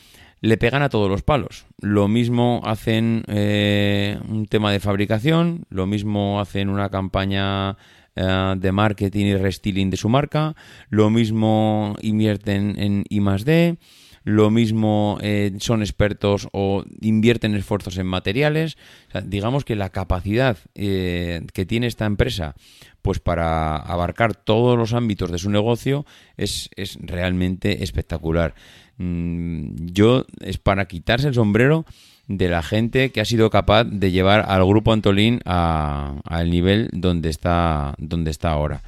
le 0.42 0.58
pegan 0.58 0.84
a 0.84 0.90
todos 0.90 1.10
los 1.10 1.24
palos. 1.24 1.66
Lo 1.82 2.08
mismo 2.08 2.62
hacen 2.66 3.24
eh, 3.28 4.20
un 4.30 4.46
tema 4.46 4.72
de 4.72 4.80
fabricación, 4.80 5.66
lo 5.70 5.88
mismo 5.88 6.40
hacen 6.40 6.70
una 6.70 6.90
campaña 6.90 7.78
eh, 8.16 8.56
de 8.58 8.72
marketing 8.72 9.26
y 9.26 9.36
restyling 9.36 9.90
de 9.90 9.98
su 9.98 10.10
marca, 10.10 10.56
lo 10.90 11.10
mismo 11.10 11.96
invierten 12.02 12.76
en 12.78 13.04
I 13.10 13.20
+D, 13.20 13.78
lo 14.26 14.50
mismo 14.50 15.20
eh, 15.22 15.54
son 15.60 15.82
expertos 15.82 16.50
o 16.52 16.84
invierten 17.02 17.54
esfuerzos 17.54 17.98
en 18.00 18.08
materiales. 18.08 18.76
digamos 19.24 19.64
que 19.64 19.76
la 19.76 19.92
capacidad 19.92 20.58
eh, 20.74 21.46
que 21.54 21.66
tiene 21.68 21.86
esta 21.86 22.06
empresa 22.06 22.56
pues 23.04 23.20
para 23.20 23.76
abarcar 23.76 24.36
todos 24.36 24.80
los 24.80 24.94
ámbitos 24.94 25.32
de 25.32 25.38
su 25.38 25.52
negocio 25.52 26.08
es, 26.38 26.72
es 26.76 26.98
realmente 27.02 27.84
espectacular. 27.84 28.56
Mm, 28.98 29.76
yo 29.94 30.26
es 30.40 30.58
para 30.58 30.88
quitarse 30.88 31.28
el 31.28 31.36
sombrero 31.36 31.86
de 32.28 32.50
la 32.50 32.64
gente 32.64 33.12
que 33.12 33.22
ha 33.22 33.26
sido 33.26 33.50
capaz 33.50 33.84
de 33.84 34.12
llevar 34.12 34.46
al 34.48 34.66
grupo 34.66 34.94
Antolín 34.94 35.42
al 35.46 36.50
nivel 36.50 36.90
donde 36.92 37.30
está, 37.30 37.96
donde 37.98 38.32
está 38.32 38.52
ahora. 38.52 38.84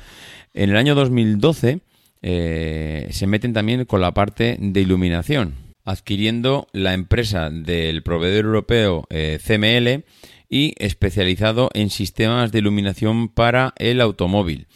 En 0.54 0.72
el 0.72 0.78
año 0.78 0.96
2012 0.96 1.80
eh, 2.22 3.08
se 3.12 3.28
meten 3.28 3.54
también 3.54 3.86
con 3.86 4.02
la 4.02 4.14
parte 4.14 4.58
de 4.60 4.82
iluminación, 4.82 5.54
adquiriendo 5.86 6.68
la 6.74 6.94
empresa 6.94 7.50
del 7.50 8.02
proveedor 8.04 8.46
europeo 8.46 9.06
eh, 9.10 9.40
CML 9.46 10.04
y 10.50 10.74
especializado 10.78 11.70
en 11.74 11.90
sistemas 11.90 12.52
de 12.52 12.60
iluminación 12.60 13.30
para 13.30 13.74
el 13.78 14.02
automóvil. 14.02 14.68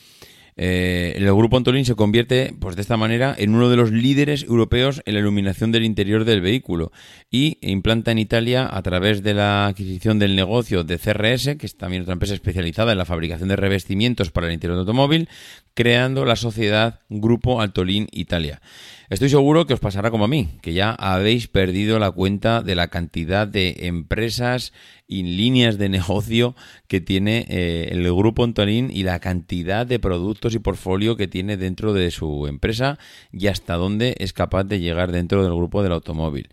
Eh, 0.63 1.13
el 1.15 1.26
grupo 1.26 1.58
Antolín 1.58 1.86
se 1.86 1.95
convierte, 1.95 2.54
pues 2.60 2.76
de 2.76 2.84
esta 2.84 2.95
manera, 2.95 3.34
en 3.36 3.56
uno 3.56 3.67
de 3.67 3.78
los 3.78 3.91
líderes 3.91 4.43
europeos 4.43 5.02
en 5.08 5.15
la 5.15 5.19
iluminación 5.19 5.71
del 5.71 5.84
interior 5.84 6.24
del 6.24 6.39
vehículo 6.39 6.91
y 7.32 7.58
implanta 7.62 8.12
en 8.12 8.19
Italia, 8.19 8.69
a 8.71 8.80
través 8.84 9.24
de 9.24 9.34
la 9.34 9.65
adquisición 9.65 10.19
del 10.19 10.36
negocio 10.36 10.84
de 10.84 11.00
CRS, 11.00 11.58
que 11.58 11.65
es 11.65 11.78
también 11.78 12.04
otra 12.04 12.13
empresa 12.13 12.36
especializada 12.36 12.91
en 12.91 13.00
la 13.00 13.06
fabricación 13.06 13.50
de 13.50 13.56
revestimientos 13.56 14.30
para 14.30 14.45
el 14.45 14.54
interior 14.54 14.76
del 14.76 14.82
automóvil, 14.82 15.30
creando 15.73 16.25
la 16.25 16.36
sociedad 16.36 16.99
Grupo 17.10 17.62
Altolín 17.62 18.07
Italia. 18.12 18.62
Estoy 19.10 19.27
seguro 19.27 19.67
que 19.67 19.73
os 19.73 19.81
pasará 19.81 20.10
como 20.10 20.23
a 20.23 20.29
mí, 20.29 20.47
que 20.62 20.71
ya 20.71 20.91
habéis 20.91 21.49
perdido 21.49 21.99
la 21.99 22.12
cuenta 22.12 22.62
de 22.62 22.75
la 22.75 22.88
cantidad 22.88 23.45
de 23.45 23.75
empresas 23.81 24.71
y 25.05 25.23
líneas 25.23 25.77
de 25.77 25.89
negocio 25.89 26.55
que 26.88 27.01
tiene 27.01 27.45
eh, 27.49 27.89
el 27.91 28.03
grupo 28.03 28.45
Antolín 28.45 28.89
y 28.89 29.03
la 29.03 29.19
cantidad 29.19 29.86
de 29.86 29.99
productos 29.99 30.55
y 30.55 30.60
portfolio 30.60 31.17
que 31.17 31.27
tiene 31.27 31.57
dentro 31.57 31.91
de 31.91 32.10
su 32.10 32.47
empresa 32.47 32.97
y 33.34 33.47
hasta 33.47 33.75
dónde 33.75 34.15
es 34.19 34.31
capaz 34.31 34.63
de 34.63 34.79
llegar 34.79 35.12
dentro 35.12 35.43
del 35.43 35.53
grupo 35.53 35.84
del 35.84 35.91
automóvil. 35.91 36.47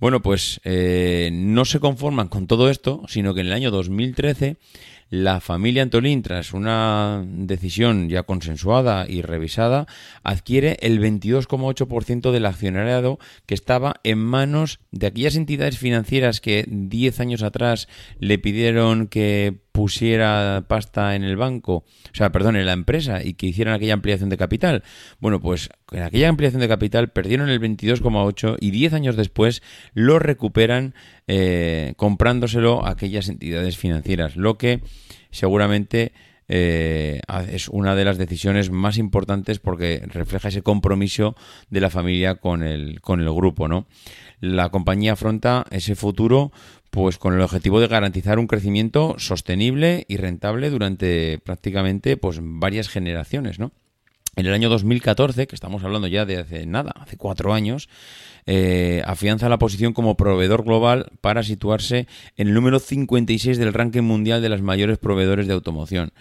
Bueno, 0.00 0.20
pues 0.20 0.60
eh, 0.64 1.30
no 1.32 1.64
se 1.64 1.78
conforman 1.78 2.26
con 2.26 2.48
todo 2.48 2.70
esto, 2.70 3.04
sino 3.06 3.34
que 3.34 3.42
en 3.42 3.46
el 3.46 3.52
año 3.52 3.70
2013 3.70 4.56
la 5.10 5.40
familia 5.40 5.82
Antolín, 5.82 6.22
tras 6.22 6.54
una 6.54 7.24
decisión 7.26 8.08
ya 8.08 8.22
consensuada 8.22 9.06
y 9.08 9.22
revisada, 9.22 9.86
adquiere 10.22 10.78
el 10.80 11.00
22,8% 11.00 12.30
del 12.30 12.46
accionariado 12.46 13.18
que 13.44 13.54
estaba 13.54 13.96
en 14.04 14.18
manos 14.18 14.78
de 14.92 15.08
aquellas 15.08 15.34
entidades 15.34 15.78
financieras 15.78 16.40
que 16.40 16.64
10 16.68 17.20
años 17.20 17.42
atrás 17.42 17.88
le 18.20 18.38
pidieron 18.38 19.08
que 19.08 19.58
pusiera 19.80 20.66
pasta 20.68 21.16
en 21.16 21.24
el 21.24 21.38
banco, 21.38 21.76
o 21.76 21.84
sea, 22.12 22.30
perdón, 22.30 22.56
en 22.56 22.66
la 22.66 22.74
empresa 22.74 23.24
y 23.24 23.32
que 23.32 23.46
hicieran 23.46 23.72
aquella 23.72 23.94
ampliación 23.94 24.28
de 24.28 24.36
capital. 24.36 24.82
Bueno, 25.20 25.40
pues 25.40 25.70
en 25.90 26.02
aquella 26.02 26.28
ampliación 26.28 26.60
de 26.60 26.68
capital 26.68 27.08
perdieron 27.08 27.48
el 27.48 27.58
22,8 27.62 28.58
y 28.60 28.72
10 28.72 28.92
años 28.92 29.16
después 29.16 29.62
lo 29.94 30.18
recuperan 30.18 30.94
eh, 31.28 31.94
comprándoselo 31.96 32.84
a 32.84 32.90
aquellas 32.90 33.30
entidades 33.30 33.78
financieras, 33.78 34.36
lo 34.36 34.58
que 34.58 34.82
seguramente 35.30 36.12
eh, 36.52 37.22
es 37.50 37.68
una 37.70 37.94
de 37.94 38.04
las 38.04 38.18
decisiones 38.18 38.70
más 38.70 38.98
importantes 38.98 39.60
porque 39.60 40.02
refleja 40.08 40.48
ese 40.48 40.60
compromiso 40.60 41.36
de 41.70 41.80
la 41.80 41.88
familia 41.88 42.34
con 42.34 42.64
el, 42.64 43.00
con 43.00 43.20
el 43.20 43.32
grupo, 43.32 43.66
¿no? 43.66 43.86
La 44.40 44.70
compañía 44.70 45.12
afronta 45.12 45.66
ese 45.70 45.94
futuro 45.94 46.50
pues 46.90 47.18
con 47.18 47.34
el 47.34 47.40
objetivo 47.40 47.80
de 47.80 47.86
garantizar 47.86 48.38
un 48.38 48.46
crecimiento 48.46 49.14
sostenible 49.18 50.06
y 50.08 50.16
rentable 50.16 50.70
durante 50.70 51.38
prácticamente 51.38 52.16
pues 52.16 52.40
varias 52.42 52.88
generaciones, 52.88 53.58
¿no? 53.58 53.70
En 54.36 54.46
el 54.46 54.54
año 54.54 54.68
2014, 54.68 55.46
que 55.46 55.54
estamos 55.54 55.82
hablando 55.84 56.06
ya 56.06 56.24
de 56.24 56.38
hace 56.38 56.64
nada, 56.64 56.92
hace 56.96 57.16
cuatro 57.16 57.52
años, 57.52 57.88
eh, 58.46 59.02
afianza 59.04 59.48
la 59.48 59.58
posición 59.58 59.92
como 59.92 60.16
proveedor 60.16 60.64
global 60.64 61.10
para 61.20 61.42
situarse 61.42 62.06
en 62.36 62.48
el 62.48 62.54
número 62.54 62.78
56 62.78 63.58
del 63.58 63.74
ranking 63.74 64.02
mundial 64.02 64.40
de 64.40 64.48
las 64.48 64.62
mayores 64.62 64.98
proveedores 64.98 65.46
de 65.46 65.52
automoción. 65.52 66.12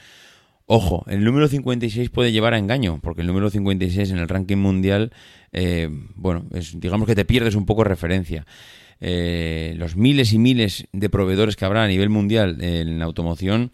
Ojo, 0.71 1.03
el 1.08 1.23
número 1.23 1.47
56 1.47 2.12
puede 2.12 2.32
llevar 2.32 2.53
a 2.53 2.60
engaño, 2.60 2.99
porque 3.01 3.21
el 3.21 3.27
número 3.27 3.49
56 3.49 4.12
en 4.12 4.19
el 4.19 4.27
ranking 4.29 4.58
mundial, 4.58 5.12
eh, 5.51 5.89
bueno, 6.13 6.45
es, 6.53 6.79
digamos 6.79 7.08
que 7.08 7.15
te 7.15 7.25
pierdes 7.25 7.55
un 7.55 7.65
poco 7.65 7.84
referencia. 7.84 8.45
Eh, 9.01 9.73
los 9.77 9.95
miles 9.95 10.32
y 10.32 10.38
miles 10.38 10.88
de 10.93 11.10
proveedores 11.10 11.55
que 11.55 11.65
habrá 11.65 11.84
a 11.84 11.88
nivel 11.88 12.10
mundial 12.10 12.63
en 12.63 12.99
la 12.99 13.05
automoción, 13.05 13.71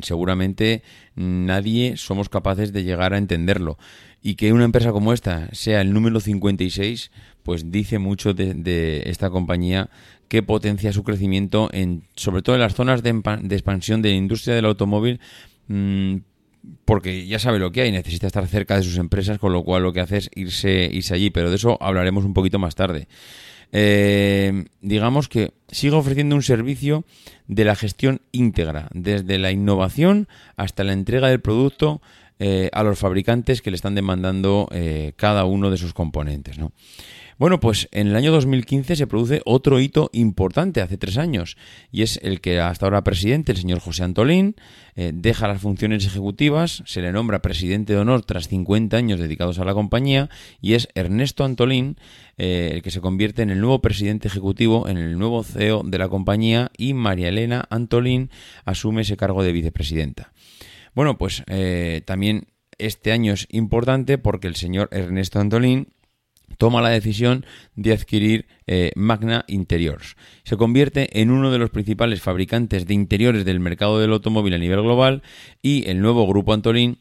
seguramente 0.00 0.82
nadie 1.16 1.98
somos 1.98 2.30
capaces 2.30 2.72
de 2.72 2.82
llegar 2.82 3.12
a 3.12 3.18
entenderlo. 3.18 3.76
Y 4.22 4.36
que 4.36 4.54
una 4.54 4.64
empresa 4.64 4.90
como 4.90 5.12
esta 5.12 5.54
sea 5.54 5.82
el 5.82 5.92
número 5.92 6.18
56, 6.18 7.10
pues 7.42 7.70
dice 7.70 7.98
mucho 7.98 8.32
de, 8.32 9.02
esta 9.04 9.28
compañía 9.28 9.90
que 10.28 10.42
potencia 10.42 10.94
su 10.94 11.04
crecimiento, 11.04 11.68
en, 11.72 12.04
sobre 12.16 12.40
todo 12.40 12.56
en 12.56 12.62
las 12.62 12.74
zonas 12.74 13.02
de, 13.02 13.12
de 13.42 13.54
expansión 13.54 14.00
de 14.00 14.08
la 14.08 14.16
industria 14.16 14.54
del 14.54 14.64
automóvil, 14.64 15.20
Mm, 15.68 16.16
porque 16.84 17.26
ya 17.26 17.38
sabe 17.38 17.58
lo 17.58 17.72
que 17.72 17.82
hay, 17.82 17.92
necesita 17.92 18.26
estar 18.26 18.46
cerca 18.46 18.76
de 18.76 18.82
sus 18.82 18.96
empresas, 18.96 19.38
con 19.38 19.52
lo 19.52 19.64
cual 19.64 19.82
lo 19.82 19.92
que 19.92 20.00
hace 20.00 20.18
es 20.18 20.30
irse, 20.34 20.88
irse 20.90 21.14
allí, 21.14 21.30
pero 21.30 21.50
de 21.50 21.56
eso 21.56 21.78
hablaremos 21.80 22.24
un 22.24 22.34
poquito 22.34 22.58
más 22.58 22.74
tarde. 22.74 23.08
Eh, 23.72 24.66
digamos 24.82 25.28
que 25.28 25.52
sigue 25.68 25.96
ofreciendo 25.96 26.36
un 26.36 26.42
servicio 26.42 27.04
de 27.48 27.64
la 27.64 27.74
gestión 27.74 28.20
íntegra, 28.30 28.88
desde 28.92 29.38
la 29.38 29.50
innovación 29.50 30.28
hasta 30.56 30.84
la 30.84 30.92
entrega 30.92 31.28
del 31.28 31.40
producto 31.40 32.00
eh, 32.38 32.70
a 32.72 32.82
los 32.82 32.98
fabricantes 32.98 33.62
que 33.62 33.70
le 33.70 33.76
están 33.76 33.94
demandando 33.94 34.68
eh, 34.70 35.12
cada 35.16 35.44
uno 35.44 35.70
de 35.70 35.76
sus 35.76 35.92
componentes. 35.92 36.56
Bueno, 37.36 37.58
pues 37.58 37.88
en 37.90 38.06
el 38.06 38.16
año 38.16 38.30
2015 38.30 38.94
se 38.94 39.06
produce 39.06 39.42
otro 39.44 39.80
hito 39.80 40.08
importante, 40.12 40.80
hace 40.80 40.96
tres 40.96 41.18
años, 41.18 41.56
y 41.90 42.02
es 42.02 42.20
el 42.22 42.40
que 42.40 42.60
hasta 42.60 42.86
ahora 42.86 43.02
presidente, 43.02 43.52
el 43.52 43.58
señor 43.58 43.80
José 43.80 44.04
Antolín, 44.04 44.54
eh, 44.94 45.10
deja 45.12 45.48
las 45.48 45.60
funciones 45.60 46.06
ejecutivas, 46.06 46.84
se 46.86 47.02
le 47.02 47.10
nombra 47.10 47.42
presidente 47.42 47.92
de 47.92 47.98
honor 47.98 48.24
tras 48.24 48.46
50 48.46 48.96
años 48.96 49.18
dedicados 49.18 49.58
a 49.58 49.64
la 49.64 49.74
compañía, 49.74 50.30
y 50.60 50.74
es 50.74 50.88
Ernesto 50.94 51.44
Antolín 51.44 51.96
eh, 52.36 52.70
el 52.74 52.82
que 52.82 52.90
se 52.90 53.00
convierte 53.00 53.42
en 53.42 53.50
el 53.50 53.60
nuevo 53.60 53.80
presidente 53.80 54.28
ejecutivo, 54.28 54.88
en 54.88 54.96
el 54.96 55.18
nuevo 55.18 55.42
CEO 55.42 55.82
de 55.84 55.98
la 55.98 56.08
compañía, 56.08 56.70
y 56.76 56.94
María 56.94 57.28
Elena 57.28 57.66
Antolín 57.68 58.30
asume 58.64 59.02
ese 59.02 59.16
cargo 59.16 59.42
de 59.42 59.52
vicepresidenta. 59.52 60.32
Bueno, 60.94 61.18
pues 61.18 61.42
eh, 61.48 62.02
también 62.04 62.46
este 62.78 63.12
año 63.12 63.32
es 63.32 63.46
importante 63.50 64.18
porque 64.18 64.46
el 64.46 64.54
señor 64.54 64.88
Ernesto 64.92 65.40
Antolín 65.40 65.88
toma 66.58 66.82
la 66.82 66.90
decisión 66.90 67.44
de 67.74 67.92
adquirir 67.92 68.46
eh, 68.66 68.92
Magna 68.96 69.44
Interiors. 69.48 70.16
Se 70.44 70.56
convierte 70.56 71.20
en 71.20 71.30
uno 71.30 71.50
de 71.50 71.58
los 71.58 71.70
principales 71.70 72.22
fabricantes 72.22 72.86
de 72.86 72.94
interiores 72.94 73.44
del 73.44 73.60
mercado 73.60 73.98
del 73.98 74.12
automóvil 74.12 74.54
a 74.54 74.58
nivel 74.58 74.82
global 74.82 75.22
y 75.62 75.88
el 75.88 76.00
nuevo 76.00 76.26
grupo 76.26 76.52
Antolín 76.52 76.98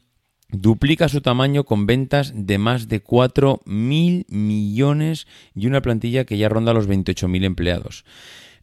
duplica 0.50 1.10
su 1.10 1.22
tamaño 1.22 1.64
con 1.64 1.86
ventas 1.86 2.32
de 2.36 2.58
más 2.58 2.88
de 2.88 3.04
4.000 3.04 4.26
millones 4.30 5.28
y 5.56 5.68
una 5.68 5.82
plantilla 5.82 6.26
que 6.26 6.38
ya 6.38 6.50
ronda 6.50 6.74
los 6.74 6.88
28.000 6.88 7.44
empleados. 7.44 8.06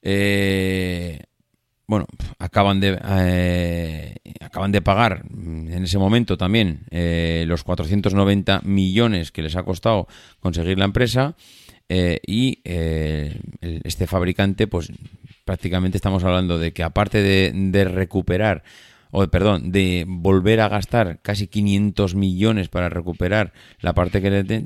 Eh, 0.03 1.20
bueno, 1.91 2.07
acaban 2.39 2.79
de, 2.79 3.01
eh, 3.05 4.15
acaban 4.41 4.71
de 4.71 4.81
pagar 4.81 5.25
en 5.29 5.83
ese 5.83 5.99
momento 5.99 6.39
también 6.39 6.83
eh, 6.93 7.43
los 7.49 7.65
490 7.65 8.61
millones 8.63 9.33
que 9.33 9.43
les 9.43 9.57
ha 9.57 9.65
costado 9.65 10.07
conseguir 10.39 10.79
la 10.79 10.85
empresa 10.85 11.35
eh, 11.89 12.21
y 12.25 12.61
este 12.63 14.07
fabricante, 14.07 14.69
pues 14.69 14.93
prácticamente 15.45 15.99
estamos 15.99 16.23
hablando 16.23 16.61
de 16.61 16.73
que 16.73 16.85
aparte 16.85 17.23
de, 17.23 17.85
recuperar 17.85 18.63
o 19.11 19.27
perdón, 19.29 19.73
de 19.73 20.05
volver 20.07 20.61
a 20.61 20.69
gastar 20.69 21.21
casi 21.23 21.47
500 21.47 22.15
millones 22.15 22.69
para 22.69 22.89
recuperar 22.89 23.53
la 23.81 23.95
parte 23.95 24.23
que, 24.23 24.65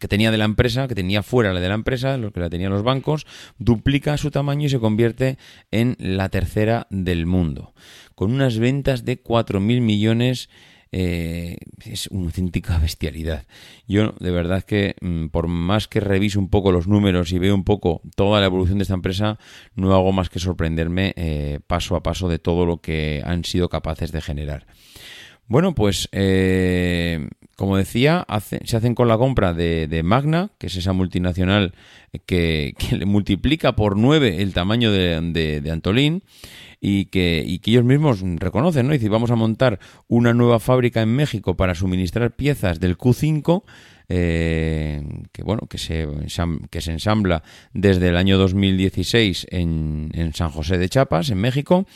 que 0.00 0.08
tenía 0.08 0.30
de 0.30 0.38
la 0.38 0.44
empresa, 0.44 0.88
que 0.88 0.94
tenía 0.94 1.22
fuera 1.22 1.52
la 1.52 1.60
de 1.60 1.68
la 1.68 1.74
empresa, 1.74 2.16
lo 2.16 2.32
que 2.32 2.40
la 2.40 2.50
tenían 2.50 2.72
los 2.72 2.82
bancos, 2.82 3.26
duplica 3.58 4.16
su 4.16 4.30
tamaño 4.30 4.66
y 4.66 4.70
se 4.70 4.80
convierte 4.80 5.38
en 5.70 5.96
la 5.98 6.28
tercera 6.28 6.86
del 6.90 7.26
mundo, 7.26 7.72
con 8.14 8.32
unas 8.32 8.58
ventas 8.58 9.04
de 9.04 9.22
4.000 9.22 9.80
millones 9.80 10.48
eh, 10.92 11.56
es 11.84 12.06
una 12.08 12.26
auténtica 12.26 12.78
bestialidad. 12.78 13.46
Yo 13.88 14.12
de 14.20 14.30
verdad 14.30 14.62
que 14.62 14.94
mm, 15.00 15.26
por 15.28 15.48
más 15.48 15.88
que 15.88 16.00
reviso 16.00 16.38
un 16.38 16.48
poco 16.48 16.70
los 16.70 16.86
números 16.86 17.32
y 17.32 17.38
veo 17.38 17.54
un 17.54 17.64
poco 17.64 18.02
toda 18.14 18.40
la 18.40 18.46
evolución 18.46 18.78
de 18.78 18.82
esta 18.82 18.94
empresa, 18.94 19.38
no 19.74 19.94
hago 19.94 20.12
más 20.12 20.28
que 20.28 20.38
sorprenderme 20.38 21.14
eh, 21.16 21.60
paso 21.66 21.96
a 21.96 22.02
paso 22.02 22.28
de 22.28 22.38
todo 22.38 22.66
lo 22.66 22.80
que 22.80 23.22
han 23.24 23.44
sido 23.44 23.68
capaces 23.68 24.12
de 24.12 24.20
generar. 24.20 24.66
Bueno, 25.48 25.74
pues 25.74 26.08
eh, 26.12 27.28
como 27.62 27.76
decía, 27.76 28.26
se 28.64 28.76
hacen 28.76 28.96
con 28.96 29.06
la 29.06 29.16
compra 29.16 29.54
de, 29.54 30.02
Magna, 30.02 30.50
que 30.58 30.66
es 30.66 30.74
esa 30.74 30.92
multinacional 30.92 31.74
que, 32.26 32.74
le 32.90 33.06
multiplica 33.06 33.76
por 33.76 33.96
nueve 33.96 34.42
el 34.42 34.52
tamaño 34.52 34.90
de, 34.90 35.60
de 35.60 35.70
Antolín 35.70 36.24
y 36.80 37.04
que, 37.04 37.44
y 37.46 37.60
que 37.60 37.70
ellos 37.70 37.84
mismos 37.84 38.20
reconocen, 38.20 38.88
¿no? 38.88 38.94
Y 38.94 38.98
si 38.98 39.06
vamos 39.06 39.30
a 39.30 39.36
montar 39.36 39.78
una 40.08 40.34
nueva 40.34 40.58
fábrica 40.58 41.02
en 41.02 41.14
México 41.14 41.56
para 41.56 41.76
suministrar 41.76 42.34
piezas 42.34 42.80
del 42.80 42.98
Q5, 42.98 43.62
eh, 44.14 45.02
que 45.32 45.42
bueno 45.42 45.62
que 45.70 45.78
se, 45.78 46.06
que 46.70 46.80
se 46.82 46.92
ensambla 46.92 47.42
desde 47.72 48.08
el 48.08 48.18
año 48.18 48.36
2016 48.36 49.46
en, 49.50 50.10
en 50.12 50.34
San 50.34 50.50
José 50.50 50.76
de 50.76 50.90
Chiapas, 50.90 51.30
en 51.30 51.38
México, 51.38 51.86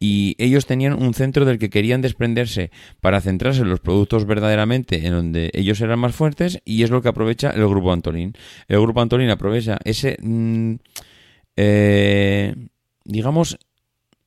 y 0.00 0.34
ellos 0.38 0.64
tenían 0.64 0.94
un 0.94 1.12
centro 1.12 1.44
del 1.44 1.58
que 1.58 1.68
querían 1.68 2.00
desprenderse 2.00 2.70
para 3.02 3.20
centrarse 3.20 3.60
en 3.60 3.68
los 3.68 3.80
productos 3.80 4.24
verdaderamente 4.24 5.06
en 5.06 5.12
donde 5.12 5.50
ellos 5.52 5.82
eran 5.82 5.98
más 5.98 6.14
fuertes, 6.14 6.62
y 6.64 6.84
es 6.84 6.90
lo 6.90 7.02
que 7.02 7.10
aprovecha 7.10 7.50
el 7.50 7.68
grupo 7.68 7.92
Antolín. 7.92 8.32
El 8.66 8.80
grupo 8.80 9.02
Antolín 9.02 9.28
aprovecha 9.28 9.76
ese, 9.84 10.16
mm, 10.22 10.76
eh, 11.56 12.54
digamos, 13.04 13.58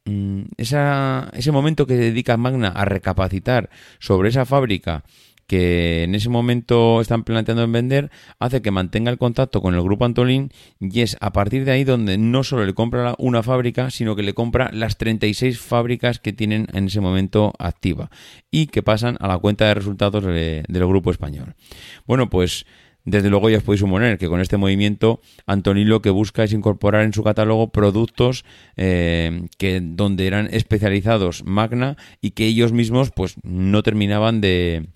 Mm, 0.05 0.45
ese 0.57 1.51
momento 1.51 1.85
que 1.85 1.93
dedica 1.93 2.35
Magna 2.35 2.69
a 2.69 2.85
recapacitar 2.85 3.69
sobre 3.99 4.29
esa 4.29 4.45
fábrica 4.45 5.03
que 5.51 6.03
en 6.03 6.15
ese 6.15 6.29
momento 6.29 7.01
están 7.01 7.25
planteando 7.25 7.63
en 7.63 7.73
vender, 7.73 8.09
hace 8.39 8.61
que 8.61 8.71
mantenga 8.71 9.11
el 9.11 9.17
contacto 9.17 9.61
con 9.61 9.75
el 9.75 9.81
grupo 9.81 10.05
Antolín 10.05 10.49
y 10.79 11.01
es 11.01 11.17
a 11.19 11.33
partir 11.33 11.65
de 11.65 11.71
ahí 11.71 11.83
donde 11.83 12.17
no 12.17 12.45
solo 12.45 12.65
le 12.65 12.73
compra 12.73 13.15
una 13.17 13.43
fábrica, 13.43 13.91
sino 13.91 14.15
que 14.15 14.23
le 14.23 14.33
compra 14.33 14.69
las 14.71 14.97
36 14.97 15.59
fábricas 15.59 16.19
que 16.19 16.31
tienen 16.31 16.67
en 16.71 16.85
ese 16.85 17.01
momento 17.01 17.51
activa 17.59 18.09
y 18.49 18.67
que 18.67 18.81
pasan 18.81 19.17
a 19.19 19.27
la 19.27 19.39
cuenta 19.39 19.65
de 19.65 19.73
resultados 19.73 20.23
del 20.23 20.87
grupo 20.87 21.11
español. 21.11 21.55
Bueno, 22.07 22.29
pues 22.29 22.65
desde 23.03 23.29
luego 23.29 23.49
ya 23.49 23.57
os 23.57 23.63
podéis 23.63 23.81
suponer 23.81 24.17
que 24.17 24.29
con 24.29 24.39
este 24.39 24.55
movimiento 24.55 25.19
Antoni 25.47 25.83
lo 25.83 26.01
que 26.01 26.11
busca 26.11 26.45
es 26.45 26.53
incorporar 26.53 27.03
en 27.03 27.11
su 27.11 27.23
catálogo 27.23 27.73
productos 27.73 28.45
eh, 28.77 29.47
que 29.57 29.81
donde 29.81 30.27
eran 30.27 30.47
especializados 30.49 31.43
Magna 31.43 31.97
y 32.21 32.31
que 32.31 32.45
ellos 32.45 32.71
mismos 32.71 33.11
pues 33.11 33.35
no 33.43 33.83
terminaban 33.83 34.39
de 34.39 34.87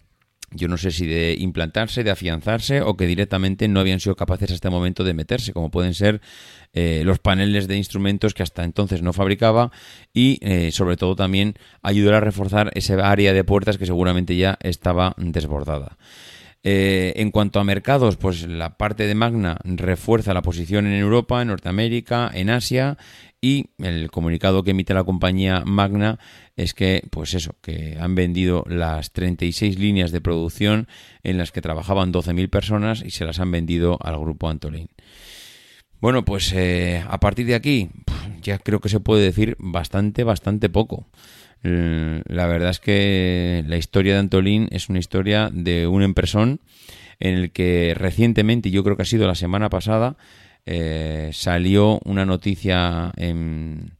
yo 0.55 0.67
no 0.67 0.77
sé 0.77 0.91
si 0.91 1.05
de 1.05 1.35
implantarse, 1.37 2.03
de 2.03 2.11
afianzarse 2.11 2.81
o 2.81 2.97
que 2.97 3.05
directamente 3.05 3.67
no 3.67 3.79
habían 3.79 3.99
sido 3.99 4.15
capaces 4.15 4.45
hasta 4.45 4.55
este 4.55 4.69
momento 4.69 5.03
de 5.03 5.13
meterse, 5.13 5.53
como 5.53 5.69
pueden 5.69 5.93
ser 5.93 6.21
eh, 6.73 7.03
los 7.05 7.19
paneles 7.19 7.67
de 7.67 7.77
instrumentos 7.77 8.33
que 8.33 8.43
hasta 8.43 8.63
entonces 8.63 9.01
no 9.01 9.13
fabricaba 9.13 9.71
y 10.13 10.39
eh, 10.41 10.71
sobre 10.71 10.97
todo 10.97 11.15
también 11.15 11.55
ayudar 11.81 12.15
a 12.15 12.19
reforzar 12.19 12.71
esa 12.75 13.09
área 13.09 13.33
de 13.33 13.43
puertas 13.43 13.77
que 13.77 13.85
seguramente 13.85 14.35
ya 14.35 14.57
estaba 14.61 15.13
desbordada. 15.17 15.97
Eh, 16.67 17.13
en 17.17 17.29
cuanto 17.29 17.59
a 17.59 17.63
mercados, 17.63 18.15
pues 18.17 18.47
la 18.47 18.75
parte 18.75 19.05
de 19.05 19.13
Magna 19.13 19.59
refuerza 19.63 20.33
la 20.33 20.41
posición 20.41 20.87
en 20.87 20.93
Europa, 20.93 21.39
en 21.41 21.49
Norteamérica, 21.49 22.31
en 22.33 22.49
Asia 22.49 22.97
y 23.45 23.69
el 23.77 24.09
comunicado 24.09 24.63
que 24.63 24.71
emite 24.71 24.95
la 24.95 25.03
compañía 25.03 25.61
Magna 25.65 26.17
es 26.55 26.73
que, 26.73 27.03
pues 27.11 27.35
eso, 27.35 27.53
que 27.61 27.95
han 27.99 28.15
vendido 28.15 28.65
las 28.67 29.11
36 29.11 29.77
líneas 29.77 30.11
de 30.11 30.19
producción 30.19 30.87
en 31.21 31.37
las 31.37 31.51
que 31.51 31.61
trabajaban 31.61 32.11
12.000 32.11 32.49
personas 32.49 33.03
y 33.05 33.11
se 33.11 33.23
las 33.23 33.39
han 33.39 33.51
vendido 33.51 33.99
al 34.01 34.17
grupo 34.17 34.49
Antolín. 34.49 34.87
Bueno, 36.01 36.25
pues 36.25 36.51
eh, 36.53 37.03
a 37.07 37.19
partir 37.19 37.45
de 37.45 37.53
aquí 37.53 37.91
ya 38.41 38.57
creo 38.57 38.79
que 38.79 38.89
se 38.89 38.99
puede 38.99 39.21
decir 39.21 39.57
bastante, 39.59 40.23
bastante 40.23 40.67
poco. 40.67 41.05
La 41.61 42.47
verdad 42.47 42.71
es 42.71 42.79
que 42.79 43.63
la 43.67 43.77
historia 43.77 44.13
de 44.13 44.21
Antolín 44.21 44.69
es 44.71 44.89
una 44.89 44.97
historia 44.97 45.51
de 45.53 45.85
un 45.85 46.01
empresón 46.01 46.61
en 47.19 47.35
el 47.35 47.51
que 47.51 47.93
recientemente, 47.95 48.71
yo 48.71 48.83
creo 48.83 48.95
que 48.95 49.03
ha 49.03 49.05
sido 49.05 49.27
la 49.27 49.35
semana 49.35 49.69
pasada, 49.69 50.17
eh, 50.65 51.29
salió 51.33 51.99
una 52.05 52.25
noticia 52.25 53.11
en, 53.17 53.93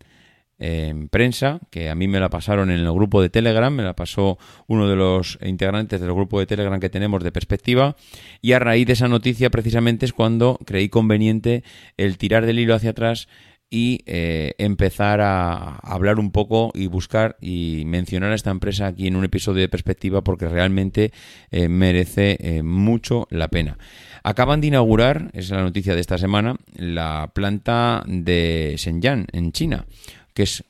en, 0.57 1.09
prensa, 1.09 1.59
que 1.69 1.89
a 1.89 1.95
mí 1.95 2.07
me 2.07 2.19
la 2.19 2.29
pasaron 2.29 2.71
en 2.71 2.79
el 2.79 2.91
grupo 2.91 3.21
de 3.21 3.29
Telegram, 3.29 3.73
me 3.73 3.83
la 3.83 3.95
pasó 3.95 4.37
uno 4.67 4.89
de 4.89 4.95
los 4.95 5.37
integrantes 5.43 6.01
del 6.01 6.13
grupo 6.13 6.39
de 6.39 6.45
Telegram 6.45 6.79
que 6.79 6.89
tenemos 6.89 7.23
de 7.23 7.31
perspectiva, 7.31 7.95
y 8.41 8.53
a 8.53 8.59
raíz 8.59 8.87
de 8.87 8.93
esa 8.93 9.07
noticia 9.07 9.49
precisamente 9.49 10.05
es 10.05 10.13
cuando 10.13 10.59
creí 10.65 10.89
conveniente 10.89 11.63
el 11.97 12.17
tirar 12.17 12.45
del 12.45 12.59
hilo 12.59 12.73
hacia 12.73 12.91
atrás 12.91 13.27
y 13.75 14.03
eh, 14.05 14.53
empezar 14.57 15.19
a 15.19 15.75
hablar 15.79 16.17
un 16.17 16.31
poco 16.31 16.71
y 16.73 16.87
buscar 16.87 17.35
y 17.41 17.83
mencionar 17.85 18.31
a 18.31 18.35
esta 18.35 18.49
empresa 18.49 18.87
aquí 18.87 19.05
en 19.05 19.17
un 19.17 19.25
episodio 19.25 19.59
de 19.59 19.67
perspectiva 19.67 20.23
porque 20.23 20.47
realmente 20.47 21.11
eh, 21.51 21.67
merece 21.67 22.37
eh, 22.39 22.63
mucho 22.63 23.27
la 23.29 23.49
pena. 23.49 23.77
Acaban 24.23 24.61
de 24.61 24.67
inaugurar, 24.67 25.29
es 25.33 25.49
la 25.49 25.61
noticia 25.61 25.93
de 25.93 25.99
esta 25.99 26.17
semana, 26.17 26.55
la 26.77 27.31
planta 27.35 28.01
de 28.07 28.75
Shenyang 28.77 29.27
en 29.33 29.51
China, 29.51 29.85
que 30.33 30.43
es 30.43 30.63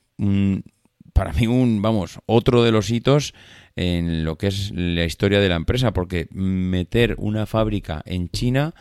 para 1.13 1.31
mí 1.33 1.45
un, 1.45 1.83
vamos, 1.83 2.17
otro 2.25 2.63
de 2.63 2.71
los 2.71 2.89
hitos 2.89 3.35
en 3.75 4.25
lo 4.25 4.39
que 4.39 4.47
es 4.47 4.71
la 4.73 5.05
historia 5.05 5.39
de 5.39 5.49
la 5.49 5.57
empresa, 5.57 5.93
porque 5.93 6.27
meter 6.31 7.13
una 7.19 7.45
fábrica 7.45 8.01
en 8.07 8.29
China 8.29 8.73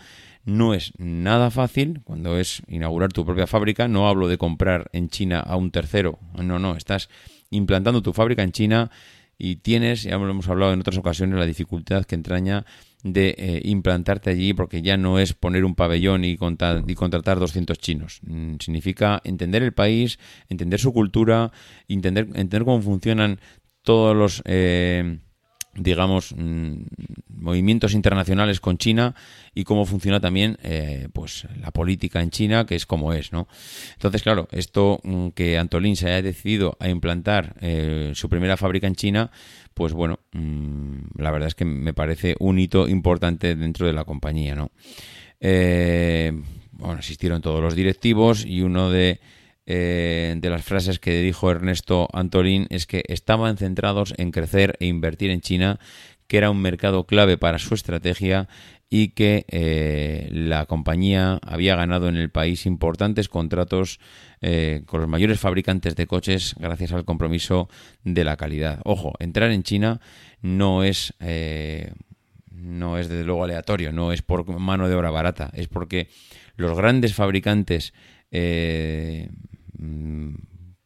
no 0.45 0.75
es 0.75 0.93
nada 0.99 1.51
fácil 1.51 2.03
cuando 2.05 2.39
es 2.39 2.63
inaugurar 2.69 3.13
tu 3.13 3.25
propia 3.25 3.47
fábrica. 3.47 3.89
No 3.89 4.09
hablo 4.09 4.29
de 4.29 4.39
comprar 4.39 4.91
en 4.93 5.09
China 5.09 5.41
a 5.41 5.57
un 5.57 5.71
tercero. 5.71 6.19
No, 6.35 6.59
no, 6.59 6.77
estás 6.77 7.09
implantando 7.51 8.03
tu 8.03 8.13
fábrica 8.13 8.43
en 8.43 8.53
China 8.53 8.91
y 9.39 9.57
tienes, 9.57 10.03
ya 10.03 10.17
lo 10.17 10.31
hemos 10.31 10.49
hablado 10.49 10.73
en 10.73 10.81
otras 10.81 10.99
ocasiones, 10.99 11.39
la 11.39 11.47
dificultad 11.47 12.05
que 12.05 12.15
entraña 12.15 12.65
de 13.03 13.35
eh, 13.37 13.61
implantarte 13.65 14.31
allí 14.31 14.55
porque 14.55 14.81
ya 14.81 14.97
no 14.97 15.19
es 15.19 15.35
poner 15.35 15.65
un 15.65 15.75
pabellón 15.75 16.25
y, 16.25 16.33
y 16.33 16.95
contratar 16.95 17.39
200 17.39 17.79
chinos. 17.79 18.21
Mm, 18.23 18.57
significa 18.61 19.21
entender 19.25 19.63
el 19.63 19.73
país, 19.73 20.19
entender 20.49 20.81
su 20.81 20.93
cultura, 20.93 21.53
entender, 21.89 22.27
entender 22.29 22.65
cómo 22.65 22.83
funcionan 22.83 23.41
todos 23.83 24.17
los... 24.17 24.43
Eh, 24.47 25.19
digamos, 25.77 26.35
mm, 26.37 26.83
movimientos 27.29 27.95
internacionales 27.95 28.61
con 28.61 28.79
China 28.79 29.15
y 29.55 29.65
cómo 29.65 29.87
funciona 29.87 30.21
también 30.21 30.57
eh, 30.63 31.09
pues 31.13 31.47
la 31.61 31.71
política 31.71 32.23
en 32.23 32.31
China, 32.31 32.67
que 32.67 32.75
es 32.75 32.87
como 32.87 33.13
es, 33.13 33.33
¿no? 33.33 33.49
Entonces, 33.95 34.23
claro, 34.23 34.49
esto 34.53 35.01
mm, 35.03 35.29
que 35.29 35.59
Antolín 35.59 35.97
se 35.97 36.07
haya 36.07 36.23
decidido 36.23 36.77
a 36.81 36.89
implantar 36.89 37.57
eh, 37.61 38.13
su 38.15 38.29
primera 38.29 38.57
fábrica 38.57 38.87
en 38.87 38.95
China, 38.95 39.31
pues 39.75 39.93
bueno, 39.93 40.21
mm, 40.33 41.19
la 41.19 41.31
verdad 41.31 41.49
es 41.49 41.55
que 41.55 41.65
me 41.65 41.93
parece 41.93 42.37
un 42.39 42.59
hito 42.59 42.89
importante 42.89 43.57
dentro 43.57 43.87
de 43.87 43.93
la 43.93 44.05
compañía, 44.05 44.55
¿no? 44.55 44.71
Eh, 45.41 46.33
bueno, 46.73 47.01
asistieron 47.01 47.43
todos 47.43 47.63
los 47.63 47.75
directivos 47.75 48.45
y 48.45 48.63
uno 48.63 48.91
de 48.91 49.21
eh, 49.67 50.35
de 50.37 50.51
las 50.51 50.63
frases 50.63 50.99
que 50.99 51.21
dijo 51.23 51.51
Ernesto 51.51 52.09
Antolín 52.13 52.67
es 52.71 52.87
que 52.87 53.03
estaban 53.09 53.57
centrados 53.57 54.15
en 54.19 54.31
crecer 54.31 54.77
e 54.81 54.87
invertir 54.87 55.31
en 55.31 55.41
China, 55.41 55.79
que 56.27 56.39
era 56.39 56.51
un 56.51 56.61
mercado 56.61 57.05
clave 57.05 57.39
para 57.39 57.59
su 57.59 57.75
estrategia 57.75 58.49
y 58.91 59.09
que 59.09 59.45
eh, 59.49 60.29
la 60.33 60.67
compañía 60.67 61.39
había 61.43 61.77
ganado 61.77 62.09
en 62.09 62.17
el 62.17 62.31
país 62.31 62.67
importantes 62.67 63.29
contratos 63.29 63.99
eh, 64.41 64.83
con 64.87 65.01
los 65.01 65.09
mayores 65.09 65.41
fabricantes 65.41 65.97
de 65.97 66.07
coches 66.07 66.55
gracias 66.59 66.93
al 66.93 67.05
compromiso 67.05 67.69
de 68.05 68.25
la 68.25 68.37
calidad. 68.37 68.81
Ojo, 68.85 69.15
entrar 69.19 69.51
en 69.51 69.63
China 69.63 70.01
no 70.43 70.85
es 70.85 71.15
no 72.51 72.97
es 72.99 73.09
desde 73.09 73.25
luego 73.25 73.45
aleatorio, 73.45 73.93
no 73.93 74.13
es 74.13 74.23
por 74.23 74.47
mano 74.59 74.89
de 74.89 74.95
obra 74.95 75.11
barata, 75.11 75.51
es 75.55 75.69
porque 75.69 76.09
los 76.57 76.77
grandes 76.77 77.15
fabricantes 77.15 77.93
Mm, 78.35 79.29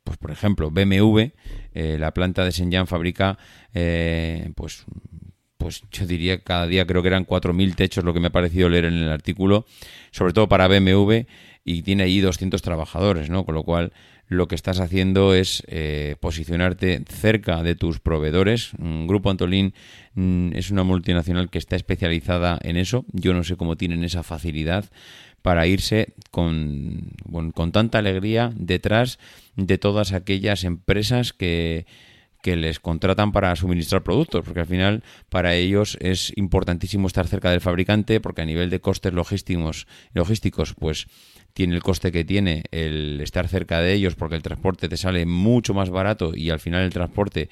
pues 0.08 0.16
por 0.16 0.30
ejemplo, 0.30 0.70
BMW, 0.70 1.32
eh, 1.74 1.96
la 1.98 2.12
planta 2.14 2.44
de 2.44 2.50
Shenyang 2.50 2.86
fabrica, 2.86 3.38
eh, 3.74 4.50
pues, 4.54 4.86
pues 5.58 5.82
yo 5.90 6.06
diría 6.06 6.42
cada 6.42 6.66
día 6.66 6.86
creo 6.86 7.02
que 7.02 7.08
eran 7.08 7.26
4.000 7.26 7.74
techos, 7.74 8.04
lo 8.04 8.14
que 8.14 8.20
me 8.20 8.28
ha 8.28 8.32
parecido 8.32 8.70
leer 8.70 8.86
en 8.86 8.94
el 8.94 9.10
artículo, 9.10 9.66
sobre 10.10 10.32
todo 10.32 10.48
para 10.48 10.66
BMW, 10.66 11.26
y 11.62 11.82
tiene 11.82 12.04
ahí 12.04 12.20
200 12.20 12.62
trabajadores, 12.62 13.28
¿no? 13.28 13.44
Con 13.44 13.54
lo 13.54 13.64
cual 13.64 13.92
lo 14.28 14.46
que 14.46 14.54
estás 14.54 14.80
haciendo 14.80 15.34
es 15.34 15.62
eh, 15.68 16.16
posicionarte 16.20 17.02
cerca 17.08 17.62
de 17.62 17.74
tus 17.74 17.98
proveedores. 17.98 18.72
Grupo 18.78 19.30
Antolín 19.30 19.74
mm, 20.14 20.52
es 20.54 20.70
una 20.70 20.84
multinacional 20.84 21.50
que 21.50 21.58
está 21.58 21.76
especializada 21.76 22.58
en 22.62 22.76
eso. 22.76 23.04
Yo 23.12 23.34
no 23.34 23.42
sé 23.42 23.56
cómo 23.56 23.76
tienen 23.76 24.04
esa 24.04 24.22
facilidad 24.22 24.84
para 25.42 25.66
irse 25.66 26.14
con, 26.30 27.12
con 27.54 27.72
tanta 27.72 27.98
alegría 27.98 28.52
detrás 28.54 29.18
de 29.56 29.78
todas 29.78 30.12
aquellas 30.12 30.64
empresas 30.64 31.32
que, 31.32 31.86
que 32.42 32.56
les 32.56 32.80
contratan 32.80 33.32
para 33.32 33.54
suministrar 33.56 34.02
productos, 34.02 34.44
porque 34.44 34.60
al 34.60 34.66
final 34.66 35.02
para 35.28 35.54
ellos 35.54 35.98
es 36.00 36.32
importantísimo 36.36 37.06
estar 37.06 37.26
cerca 37.26 37.50
del 37.50 37.60
fabricante, 37.60 38.20
porque 38.20 38.42
a 38.42 38.46
nivel 38.46 38.70
de 38.70 38.80
costes 38.80 39.12
logísticos, 39.12 39.86
logísticos 40.14 40.74
pues 40.74 41.08
tiene 41.52 41.74
el 41.74 41.82
coste 41.82 42.12
que 42.12 42.24
tiene 42.24 42.64
el 42.70 43.20
estar 43.20 43.48
cerca 43.48 43.80
de 43.80 43.92
ellos, 43.92 44.14
porque 44.14 44.36
el 44.36 44.42
transporte 44.42 44.88
te 44.88 44.96
sale 44.96 45.26
mucho 45.26 45.74
más 45.74 45.90
barato 45.90 46.32
y 46.34 46.50
al 46.50 46.60
final 46.60 46.82
el 46.82 46.92
transporte 46.92 47.48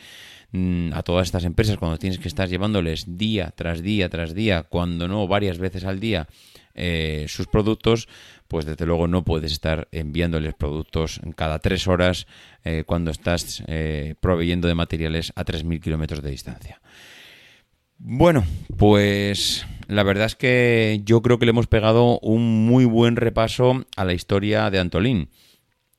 mm, 0.53 0.92
a 0.92 1.03
todas 1.03 1.27
estas 1.27 1.44
empresas 1.44 1.77
cuando 1.77 1.99
tienes 1.99 2.20
que 2.20 2.29
estar 2.29 2.49
llevándoles 2.49 3.18
día 3.18 3.53
tras 3.57 3.83
día 3.83 4.09
tras 4.09 4.35
día, 4.35 4.62
cuando 4.62 5.09
no 5.09 5.27
varias 5.27 5.59
veces 5.59 5.85
al 5.85 5.99
día, 5.99 6.29
eh, 6.78 7.24
sus 7.28 7.46
productos, 7.46 8.06
pues 8.48 8.66
desde 8.66 8.84
luego 8.84 9.08
no 9.08 9.24
puedes 9.24 9.50
estar 9.50 9.88
enviándoles 9.92 10.54
productos 10.54 11.20
cada 11.34 11.58
tres 11.58 11.88
horas 11.88 12.26
eh, 12.64 12.84
cuando 12.86 13.10
estás 13.10 13.64
eh, 13.66 14.14
proveyendo 14.20 14.68
de 14.68 14.74
materiales 14.74 15.32
a 15.36 15.44
3.000 15.44 15.80
kilómetros 15.80 16.22
de 16.22 16.30
distancia. 16.30 16.82
Bueno, 17.98 18.44
pues 18.76 19.66
la 19.88 20.02
verdad 20.02 20.26
es 20.26 20.36
que 20.36 21.00
yo 21.04 21.22
creo 21.22 21.38
que 21.38 21.46
le 21.46 21.50
hemos 21.50 21.66
pegado 21.66 22.18
un 22.20 22.66
muy 22.66 22.84
buen 22.84 23.16
repaso 23.16 23.86
a 23.96 24.04
la 24.04 24.12
historia 24.12 24.68
de 24.70 24.78
Antolín. 24.78 25.30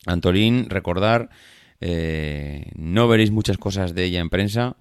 Antolín, 0.06 0.70
recordar, 0.70 1.30
no 2.76 3.08
veréis 3.08 3.32
muchas 3.32 3.58
cosas 3.58 3.96
de 3.96 4.04
ella 4.04 4.20
en 4.20 4.30
prensa, 4.30 4.78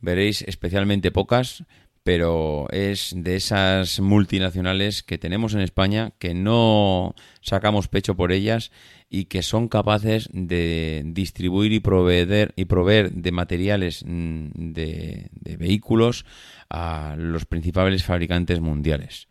veréis 0.00 0.40
especialmente 0.42 1.10
pocas, 1.10 1.64
pero 2.04 2.66
es 2.70 3.14
de 3.16 3.34
esas 3.34 3.98
multinacionales 3.98 5.02
que 5.02 5.18
tenemos 5.18 5.54
en 5.54 5.60
España 5.60 6.12
que 6.18 6.34
no 6.34 7.14
sacamos 7.40 7.88
pecho 7.88 8.14
por 8.14 8.30
ellas 8.30 8.70
y 9.08 9.24
que 9.24 9.42
son 9.42 9.68
capaces 9.68 10.28
de 10.32 11.02
distribuir 11.06 11.72
y 11.72 11.80
proveer 11.80 12.52
y 12.56 12.66
proveer 12.66 13.10
de 13.10 13.32
materiales 13.32 14.04
mm, 14.06 14.48
de, 14.54 15.28
de 15.32 15.56
vehículos 15.56 16.26
a 16.68 17.16
los 17.16 17.46
principales 17.46 18.04
fabricantes 18.04 18.60
mundiales. 18.60 19.26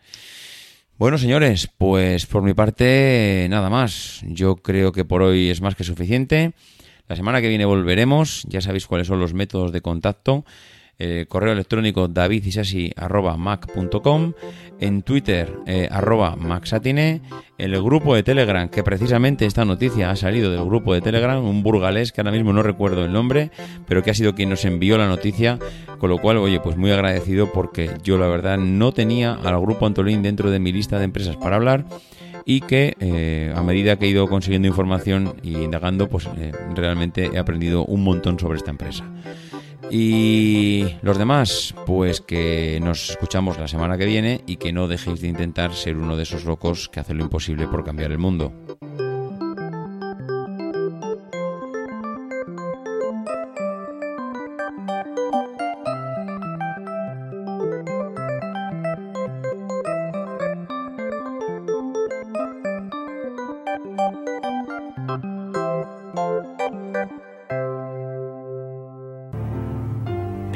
Bueno, 0.97 1.19
señores, 1.19 1.69
pues 1.77 2.25
por 2.25 2.41
mi 2.41 2.55
parte 2.55 3.45
nada 3.49 3.69
más. 3.69 4.21
Yo 4.25 4.55
creo 4.55 4.91
que 4.91 5.05
por 5.05 5.21
hoy 5.21 5.49
es 5.49 5.61
más 5.61 5.75
que 5.75 5.83
suficiente. 5.83 6.53
La 7.07 7.15
semana 7.15 7.41
que 7.41 7.49
viene 7.49 7.65
volveremos. 7.65 8.45
Ya 8.47 8.61
sabéis 8.61 8.87
cuáles 8.87 9.07
son 9.07 9.19
los 9.19 9.33
métodos 9.33 9.71
de 9.71 9.81
contacto 9.81 10.45
eh, 10.99 11.25
correo 11.27 11.53
electrónico 11.53 12.07
davidisasi.mac.com, 12.07 14.33
en 14.79 15.01
Twitter 15.01 15.51
eh, 15.65 15.87
arroba 15.91 16.35
maxatine, 16.35 17.21
el 17.57 17.81
grupo 17.81 18.15
de 18.15 18.23
Telegram, 18.23 18.69
que 18.69 18.83
precisamente 18.83 19.45
esta 19.45 19.65
noticia 19.65 20.11
ha 20.11 20.15
salido 20.15 20.51
del 20.51 20.65
grupo 20.65 20.93
de 20.93 21.01
Telegram, 21.01 21.43
un 21.43 21.63
burgalés 21.63 22.11
que 22.11 22.21
ahora 22.21 22.31
mismo 22.31 22.53
no 22.53 22.63
recuerdo 22.63 23.05
el 23.05 23.11
nombre, 23.11 23.51
pero 23.87 24.03
que 24.03 24.11
ha 24.11 24.13
sido 24.13 24.35
quien 24.35 24.49
nos 24.49 24.65
envió 24.65 24.97
la 24.97 25.07
noticia, 25.07 25.57
con 25.99 26.09
lo 26.09 26.19
cual, 26.19 26.37
oye, 26.37 26.59
pues 26.59 26.77
muy 26.77 26.91
agradecido 26.91 27.51
porque 27.51 27.89
yo 28.03 28.17
la 28.17 28.27
verdad 28.27 28.57
no 28.57 28.91
tenía 28.91 29.33
al 29.33 29.59
grupo 29.61 29.85
Antolín 29.85 30.21
dentro 30.21 30.51
de 30.51 30.59
mi 30.59 30.71
lista 30.71 30.99
de 30.99 31.05
empresas 31.05 31.37
para 31.37 31.55
hablar 31.55 31.85
y 32.45 32.61
que 32.61 32.95
eh, 32.99 33.53
a 33.55 33.63
medida 33.63 33.97
que 33.97 34.05
he 34.05 34.09
ido 34.09 34.27
consiguiendo 34.27 34.67
información 34.67 35.35
y 35.43 35.55
indagando, 35.55 36.09
pues 36.09 36.27
realmente 36.75 37.31
he 37.33 37.39
aprendido 37.39 37.85
un 37.85 38.03
montón 38.03 38.37
sobre 38.37 38.57
esta 38.57 38.71
empresa. 38.71 39.05
Y 39.95 40.87
los 41.03 41.19
demás, 41.19 41.75
pues 41.85 42.19
que 42.19 42.79
nos 42.81 43.11
escuchamos 43.11 43.59
la 43.59 43.67
semana 43.67 43.95
que 43.95 44.07
viene 44.07 44.41
y 44.47 44.55
que 44.55 44.73
no 44.73 44.87
dejéis 44.87 45.21
de 45.21 45.27
intentar 45.27 45.75
ser 45.75 45.97
uno 45.97 46.17
de 46.17 46.23
esos 46.23 46.45
locos 46.45 46.89
que 46.89 46.99
hacen 46.99 47.19
lo 47.19 47.25
imposible 47.25 47.67
por 47.67 47.83
cambiar 47.83 48.11
el 48.11 48.17
mundo. 48.17 48.51